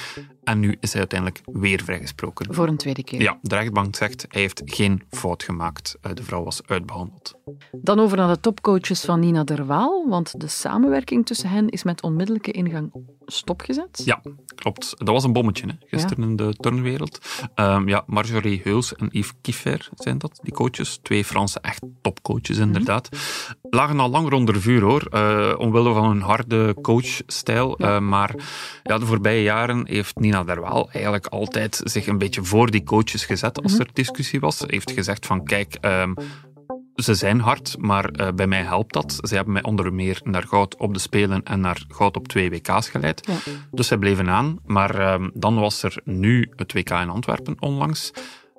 En 0.44 0.60
nu 0.60 0.78
is 0.80 0.92
hij 0.92 1.00
uiteindelijk 1.00 1.42
weer 1.46 1.84
vrijgesproken. 1.84 2.54
Voor 2.54 2.68
een 2.68 2.78
tweede 2.78 3.04
keer. 3.04 3.22
Ja, 3.22 3.38
de 3.42 3.56
rechtbank 3.56 3.96
zegt 3.96 4.26
hij 4.30 4.42
heeft 4.42 4.62
geen 4.66 5.04
fout 5.10 5.44
gemaakt. 5.44 5.98
De 6.14 6.24
vrouw 6.24 6.44
was 6.44 6.62
uitbehandeld. 6.66 7.36
Dan 7.72 8.00
over 8.00 8.18
naar 8.18 8.34
de 8.34 8.40
topcoaches 8.40 9.02
van 9.02 9.20
Nina 9.20 9.44
Derwaal, 9.44 10.06
want 10.08 10.40
de 10.40 10.48
samenwerking 10.48 11.26
tussen 11.26 11.50
hen 11.50 11.70
is 11.70 11.84
met 11.84 12.02
onmiddellijke 12.02 12.52
ingang 12.52 12.94
stopgezet. 13.26 14.02
Ja, 14.06 14.22
klopt. 14.56 14.94
Dat 14.98 15.08
was 15.08 15.24
een 15.24 15.34
bommetje 15.34 15.68
hè, 15.68 15.74
gisteren 15.80 16.24
ja. 16.24 16.30
in 16.30 16.36
de 16.36 16.54
turnwereld. 16.54 17.20
Um, 17.56 17.88
ja, 17.88 18.04
Marjorie 18.06 18.62
Heuls 18.64 18.96
en 18.96 19.08
Yves 19.12 19.34
Kiffer 19.42 19.90
zijn 19.94 20.18
dat, 20.18 20.40
die 20.44 20.54
coaches. 20.54 21.00
Twee 21.02 21.26
Franse 21.26 21.60
echt 21.60 21.84
topcoaches, 22.02 22.58
inderdaad. 22.58 23.12
Mm 23.12 23.18
-hmm. 23.18 23.70
Lagen 23.70 24.00
al 24.00 24.10
langer 24.10 24.34
onder 24.34 24.62
vuur, 24.62 24.82
hoor. 24.82 25.08
Uh, 25.12 25.54
omwille 25.58 25.94
van 25.94 26.10
hun 26.10 26.22
harde 26.22 26.76
coachstijl. 26.82 27.76
Ja. 27.78 27.96
Uh, 27.96 28.02
maar 28.02 28.36
ja, 28.84 28.98
de 28.98 29.06
voorbije 29.06 29.44
jaren 29.44 29.88
heeft 29.88 30.20
Nina 30.20 30.41
Derwaal 30.46 30.90
eigenlijk 30.92 31.26
altijd 31.26 31.82
zich 31.84 32.08
een 32.08 32.18
beetje 32.18 32.44
voor 32.44 32.72
die 32.72 32.84
coaches 32.84 33.26
gezet 33.26 33.64
als 33.64 33.80
er 33.80 33.90
discussie 33.94 34.40
was. 34.40 34.58
Ze 34.58 34.66
heeft 34.68 34.92
gezegd 34.92 35.26
van, 35.26 35.44
kijk... 35.44 35.78
Um, 35.82 36.14
ze 36.96 37.16
zijn 37.16 37.40
hard, 37.40 37.76
maar 37.80 38.10
uh, 38.20 38.28
bij 38.36 38.48
mij 38.48 38.64
helpt 38.64 38.94
dat. 38.94 39.20
Ze 39.22 39.36
hebben 39.36 39.54
mij 39.54 39.64
onder 39.64 39.94
meer 39.94 40.22
naar 40.24 40.44
goud 40.44 40.76
op 40.78 40.94
de 40.94 41.00
Spelen 41.00 41.44
en 41.44 41.60
naar 41.60 41.84
goud 41.88 42.18
op 42.18 42.28
twee 42.28 42.50
WK's 42.50 42.90
geleid. 42.90 43.28
Ja. 43.28 43.52
Dus 43.72 43.88
zij 43.88 43.98
bleven 43.98 44.30
aan. 44.30 44.60
Maar 44.66 45.00
uh, 45.00 45.28
dan 45.34 45.56
was 45.56 45.84
er 45.84 46.02
nu 46.04 46.52
het 46.56 46.74
WK 46.74 46.90
in 46.90 47.10
Antwerpen 47.10 47.56
onlangs. 47.60 48.12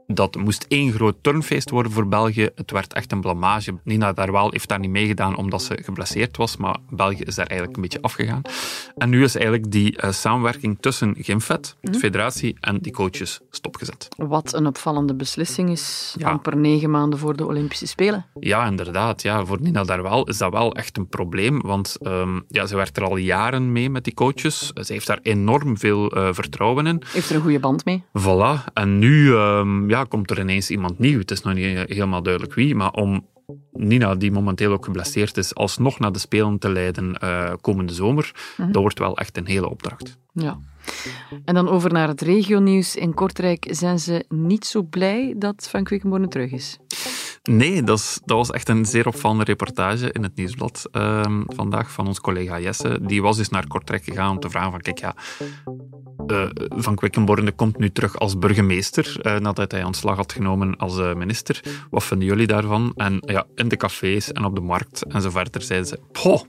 Dat 0.06 0.36
moest 0.36 0.64
één 0.68 0.92
groot 0.92 1.16
turnfeest 1.20 1.70
worden 1.70 1.92
voor 1.92 2.08
België. 2.08 2.48
Het 2.54 2.70
werd 2.70 2.92
echt 2.92 3.12
een 3.12 3.20
blamage. 3.20 3.74
Nina 3.84 4.12
Darwaal 4.12 4.50
heeft 4.50 4.68
daar 4.68 4.78
niet 4.78 4.90
meegedaan 4.90 5.36
omdat 5.36 5.62
ze 5.62 5.78
geblesseerd 5.82 6.36
was, 6.36 6.56
maar 6.56 6.76
België 6.90 7.22
is 7.22 7.34
daar 7.34 7.46
eigenlijk 7.46 7.76
een 7.76 7.82
beetje 7.82 8.02
afgegaan. 8.02 8.42
En 8.96 9.10
nu 9.10 9.22
is 9.22 9.34
eigenlijk 9.34 9.70
die 9.70 10.02
uh, 10.04 10.10
samenwerking 10.10 10.76
tussen 10.80 11.14
Gimfet, 11.18 11.76
de 11.80 11.98
federatie, 11.98 12.56
en 12.60 12.78
die 12.78 12.92
coaches 12.92 13.40
stopgezet. 13.50 14.08
Wat 14.16 14.52
een 14.52 14.66
opvallende 14.66 15.14
beslissing 15.14 15.70
is, 15.70 16.14
ja. 16.18 16.30
amper 16.30 16.56
negen 16.56 16.90
maanden 16.90 17.18
voor 17.18 17.36
de 17.36 17.46
Olympische 17.46 17.86
Spelen. 17.86 18.26
Ja, 18.40 18.66
inderdaad. 18.66 19.22
Ja, 19.22 19.44
voor 19.44 19.60
Nina 19.60 19.84
Darwaal 19.84 20.28
is 20.28 20.38
dat 20.38 20.52
wel 20.52 20.74
echt 20.74 20.96
een 20.96 21.08
probleem, 21.08 21.60
want 21.60 21.96
um, 22.02 22.44
ja, 22.48 22.66
ze 22.66 22.76
werkt 22.76 22.96
er 22.96 23.04
al 23.04 23.16
jaren 23.16 23.72
mee 23.72 23.90
met 23.90 24.04
die 24.04 24.14
coaches. 24.14 24.70
Ze 24.74 24.92
heeft 24.92 25.06
daar 25.06 25.20
enorm 25.22 25.78
veel 25.78 26.16
uh, 26.16 26.28
vertrouwen 26.32 26.86
in. 26.86 27.02
Heeft 27.06 27.30
er 27.30 27.36
een 27.36 27.42
goede 27.42 27.60
band 27.60 27.84
mee. 27.84 28.04
Voilà. 28.18 28.72
En 28.72 28.98
nu... 28.98 29.30
Um, 29.30 29.90
ja, 29.92 30.04
komt 30.04 30.30
er 30.30 30.40
ineens 30.40 30.70
iemand 30.70 30.98
nieuw. 30.98 31.18
Het 31.18 31.30
is 31.30 31.42
nog 31.42 31.54
niet 31.54 31.78
helemaal 31.88 32.22
duidelijk 32.22 32.54
wie, 32.54 32.74
maar 32.74 32.90
om 32.90 33.26
Nina, 33.72 34.14
die 34.14 34.32
momenteel 34.32 34.72
ook 34.72 34.84
geblesseerd 34.84 35.36
is, 35.36 35.54
alsnog 35.54 35.98
naar 35.98 36.12
de 36.12 36.18
Spelen 36.18 36.58
te 36.58 36.70
leiden 36.70 37.18
eh, 37.18 37.52
komende 37.60 37.92
zomer, 37.92 38.34
dat 38.56 38.82
wordt 38.82 38.98
wel 38.98 39.16
echt 39.16 39.36
een 39.36 39.46
hele 39.46 39.70
opdracht. 39.70 40.18
Ja. 40.32 40.58
En 41.44 41.54
dan 41.54 41.68
over 41.68 41.92
naar 41.92 42.08
het 42.08 42.20
regionieuws. 42.20 42.96
In 42.96 43.14
Kortrijk 43.14 43.66
zijn 43.70 43.98
ze 43.98 44.24
niet 44.28 44.64
zo 44.64 44.82
blij 44.82 45.34
dat 45.36 45.68
Van 45.70 45.84
Quickenborne 45.84 46.28
terug 46.28 46.50
is. 46.50 46.78
Nee, 47.50 47.82
dat, 47.82 48.20
dat 48.24 48.36
was 48.36 48.50
echt 48.50 48.68
een 48.68 48.84
zeer 48.84 49.06
opvallende 49.06 49.44
reportage 49.44 50.12
in 50.12 50.22
het 50.22 50.36
Nieuwsblad 50.36 50.88
ehm, 50.92 51.42
vandaag 51.46 51.90
van 51.90 52.06
ons 52.06 52.20
collega 52.20 52.60
Jesse. 52.60 52.98
Die 53.02 53.22
was 53.22 53.36
dus 53.36 53.48
naar 53.48 53.66
Kortrijk 53.66 54.04
gegaan 54.04 54.30
om 54.30 54.40
te 54.40 54.50
vragen 54.50 54.70
van, 54.70 54.80
kijk 54.80 54.98
ja, 54.98 55.14
eh, 56.26 56.48
Van 56.68 56.94
Quickenborne 56.94 57.52
komt 57.52 57.78
nu 57.78 57.90
terug 57.90 58.18
als 58.18 58.38
burgemeester 58.38 59.20
eh, 59.20 59.38
nadat 59.38 59.72
hij 59.72 59.84
ontslag 59.84 60.16
had 60.16 60.32
genomen 60.32 60.76
als 60.76 60.98
eh, 60.98 61.14
minister. 61.14 61.60
Wat 61.90 62.04
vinden 62.04 62.28
jullie 62.28 62.46
daarvan? 62.46 62.92
En 62.96 63.22
ja, 63.26 63.46
in 63.54 63.68
de 63.68 63.76
cafés 63.76 64.32
en 64.32 64.44
op 64.44 64.54
de 64.54 64.60
markt 64.60 65.02
en 65.02 65.22
zo 65.22 65.30
verder 65.30 65.62
zeiden 65.62 65.88
ze, 65.88 65.98
poh, 66.12 66.42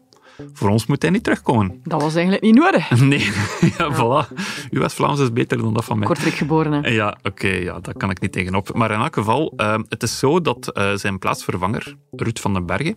voor 0.53 0.69
ons 0.69 0.85
moet 0.85 1.01
hij 1.01 1.11
niet 1.11 1.23
terugkomen. 1.23 1.81
Dat 1.83 2.01
was 2.01 2.13
eigenlijk 2.13 2.43
niet 2.43 2.55
nodig. 2.55 2.89
Nee, 3.03 3.19
ja, 3.77 3.93
voilà. 3.93 4.33
Uw 4.69 4.79
West-Vlaams 4.79 5.19
is 5.19 5.33
beter 5.33 5.57
dan 5.57 5.73
dat 5.73 5.85
van 5.85 5.97
mij. 5.97 6.07
Kortrijk 6.07 6.33
geboren, 6.33 6.71
hè. 6.71 6.89
Ja, 6.89 7.17
oké, 7.23 7.47
ja, 7.47 7.79
daar 7.79 7.93
kan 7.93 8.09
ik 8.09 8.21
niet 8.21 8.31
tegenop. 8.31 8.73
Maar 8.73 8.91
in 8.91 8.99
elk 8.99 9.13
geval, 9.13 9.53
uh, 9.57 9.75
het 9.89 10.03
is 10.03 10.19
zo 10.19 10.41
dat 10.41 10.71
uh, 10.73 10.93
zijn 10.93 11.19
plaatsvervanger, 11.19 11.95
Ruud 12.11 12.39
van 12.39 12.53
den 12.53 12.65
Bergen, 12.65 12.93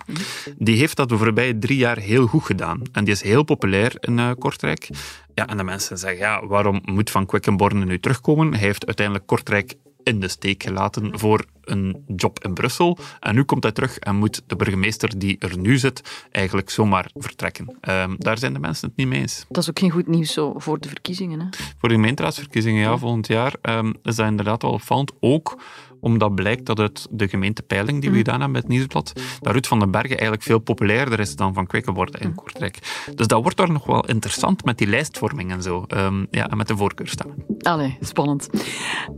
die 0.59 0.77
heeft 0.77 0.97
dat 0.97 1.09
de 1.09 1.17
voorbije 1.17 1.59
drie 1.59 1.79
jaar 1.79 1.99
heel 1.99 2.27
goed 2.27 2.45
gedaan. 2.45 2.83
En 2.93 3.05
die 3.05 3.13
is 3.13 3.23
heel 3.23 3.43
populair 3.43 3.93
in 4.01 4.19
uh, 4.19 4.31
Kortrijk. 4.39 4.89
Ja, 5.35 5.47
en 5.47 5.57
de 5.57 5.65
mensen 5.65 5.99
zeggen, 5.99 6.19
ja, 6.19 6.47
waarom 6.47 6.81
moet 6.85 7.11
Van 7.11 7.27
Quickenborne 7.27 7.85
nu 7.85 8.01
terugkomen? 8.01 8.51
Hij 8.53 8.61
heeft 8.61 8.87
uiteindelijk 8.87 9.27
Kortrijk 9.27 9.75
in 10.07 10.21
de 10.21 10.29
steek 10.29 10.63
gelaten 10.63 11.19
voor 11.19 11.45
een 11.65 12.05
job 12.17 12.45
in 12.45 12.55
Brussel. 12.55 12.99
En 13.21 13.35
nu 13.35 13.43
komt 13.43 13.63
hij 13.63 13.73
terug 13.73 13.99
en 13.99 14.17
moet 14.17 14.43
de 14.47 14.57
burgemeester 14.57 15.19
die 15.19 15.37
er 15.39 15.59
nu 15.59 15.79
zit 15.79 16.27
eigenlijk 16.31 16.71
zomaar 16.71 17.11
vertrekken. 17.15 17.79
Um, 17.89 18.17
daar 18.19 18.39
zijn 18.39 18.53
de 18.53 18.59
mensen 18.59 18.89
het 18.89 18.97
niet 18.97 19.07
mee 19.07 19.21
eens. 19.21 19.45
Dat 19.49 19.63
is 19.63 19.69
ook 19.69 19.79
geen 19.79 19.91
goed 19.91 20.07
nieuws 20.07 20.33
zo 20.33 20.55
voor 20.57 20.81
de 20.81 20.89
verkiezingen. 20.89 21.41
Hè? 21.41 21.47
Voor 21.79 21.89
de 21.89 21.95
gemeenteraadsverkiezingen, 21.95 22.83
ja, 22.83 22.99
volgend 22.99 23.27
jaar 23.27 23.55
um, 23.63 23.95
is 24.03 24.17
dat 24.17 24.27
inderdaad 24.27 24.63
wel 24.63 24.71
opvallend. 24.71 25.13
Ook 25.21 25.61
omdat 26.01 26.35
blijkt 26.35 26.67
dat 26.67 26.79
uit 26.79 27.07
de 27.11 27.29
gemeentepeiling 27.29 28.01
die 28.01 28.11
we 28.11 28.17
gedaan 28.17 28.35
hebben 28.35 28.53
met 28.53 28.63
het 28.63 28.71
Nieuwsblad, 28.71 29.13
dat 29.41 29.53
Ruud 29.53 29.67
van 29.67 29.79
den 29.79 29.91
Bergen 29.91 30.11
eigenlijk 30.11 30.43
veel 30.43 30.59
populairder 30.59 31.21
is 31.21 31.37
dan 31.37 31.55
Van 31.55 31.67
Quickenborne 31.67 32.19
in 32.19 32.35
Kortrijk. 32.35 32.79
Dus 33.15 33.27
dat 33.27 33.43
wordt 33.43 33.57
daar 33.57 33.73
nog 33.73 33.87
wel 33.87 34.07
interessant 34.07 34.65
met 34.65 34.79
die 34.79 34.87
lijstvorming 34.87 35.51
en 35.51 35.63
zo. 35.63 35.85
Um, 35.89 36.27
ja, 36.31 36.49
en 36.49 36.57
met 36.57 36.69
de 36.69 36.77
voorkeurstemmen. 36.77 37.45
Allee, 37.59 37.97
spannend. 38.01 38.49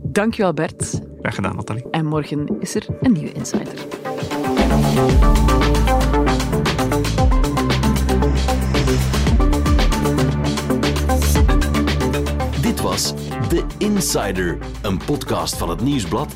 Dankjewel 0.03 0.53
Bert. 0.53 1.01
Graag 1.21 1.35
gedaan, 1.35 1.55
Nathalie. 1.55 1.89
En 1.91 2.05
morgen 2.05 2.59
is 2.59 2.75
er 2.75 2.85
een 3.01 3.11
nieuwe 3.11 3.31
Insider. 3.31 3.87
Dit 12.61 12.81
was 12.81 13.13
The 13.47 13.63
Insider, 13.77 14.57
een 14.81 14.97
podcast 15.05 15.57
van 15.57 15.69
het 15.69 15.81
Nieuwsblad 15.81 16.35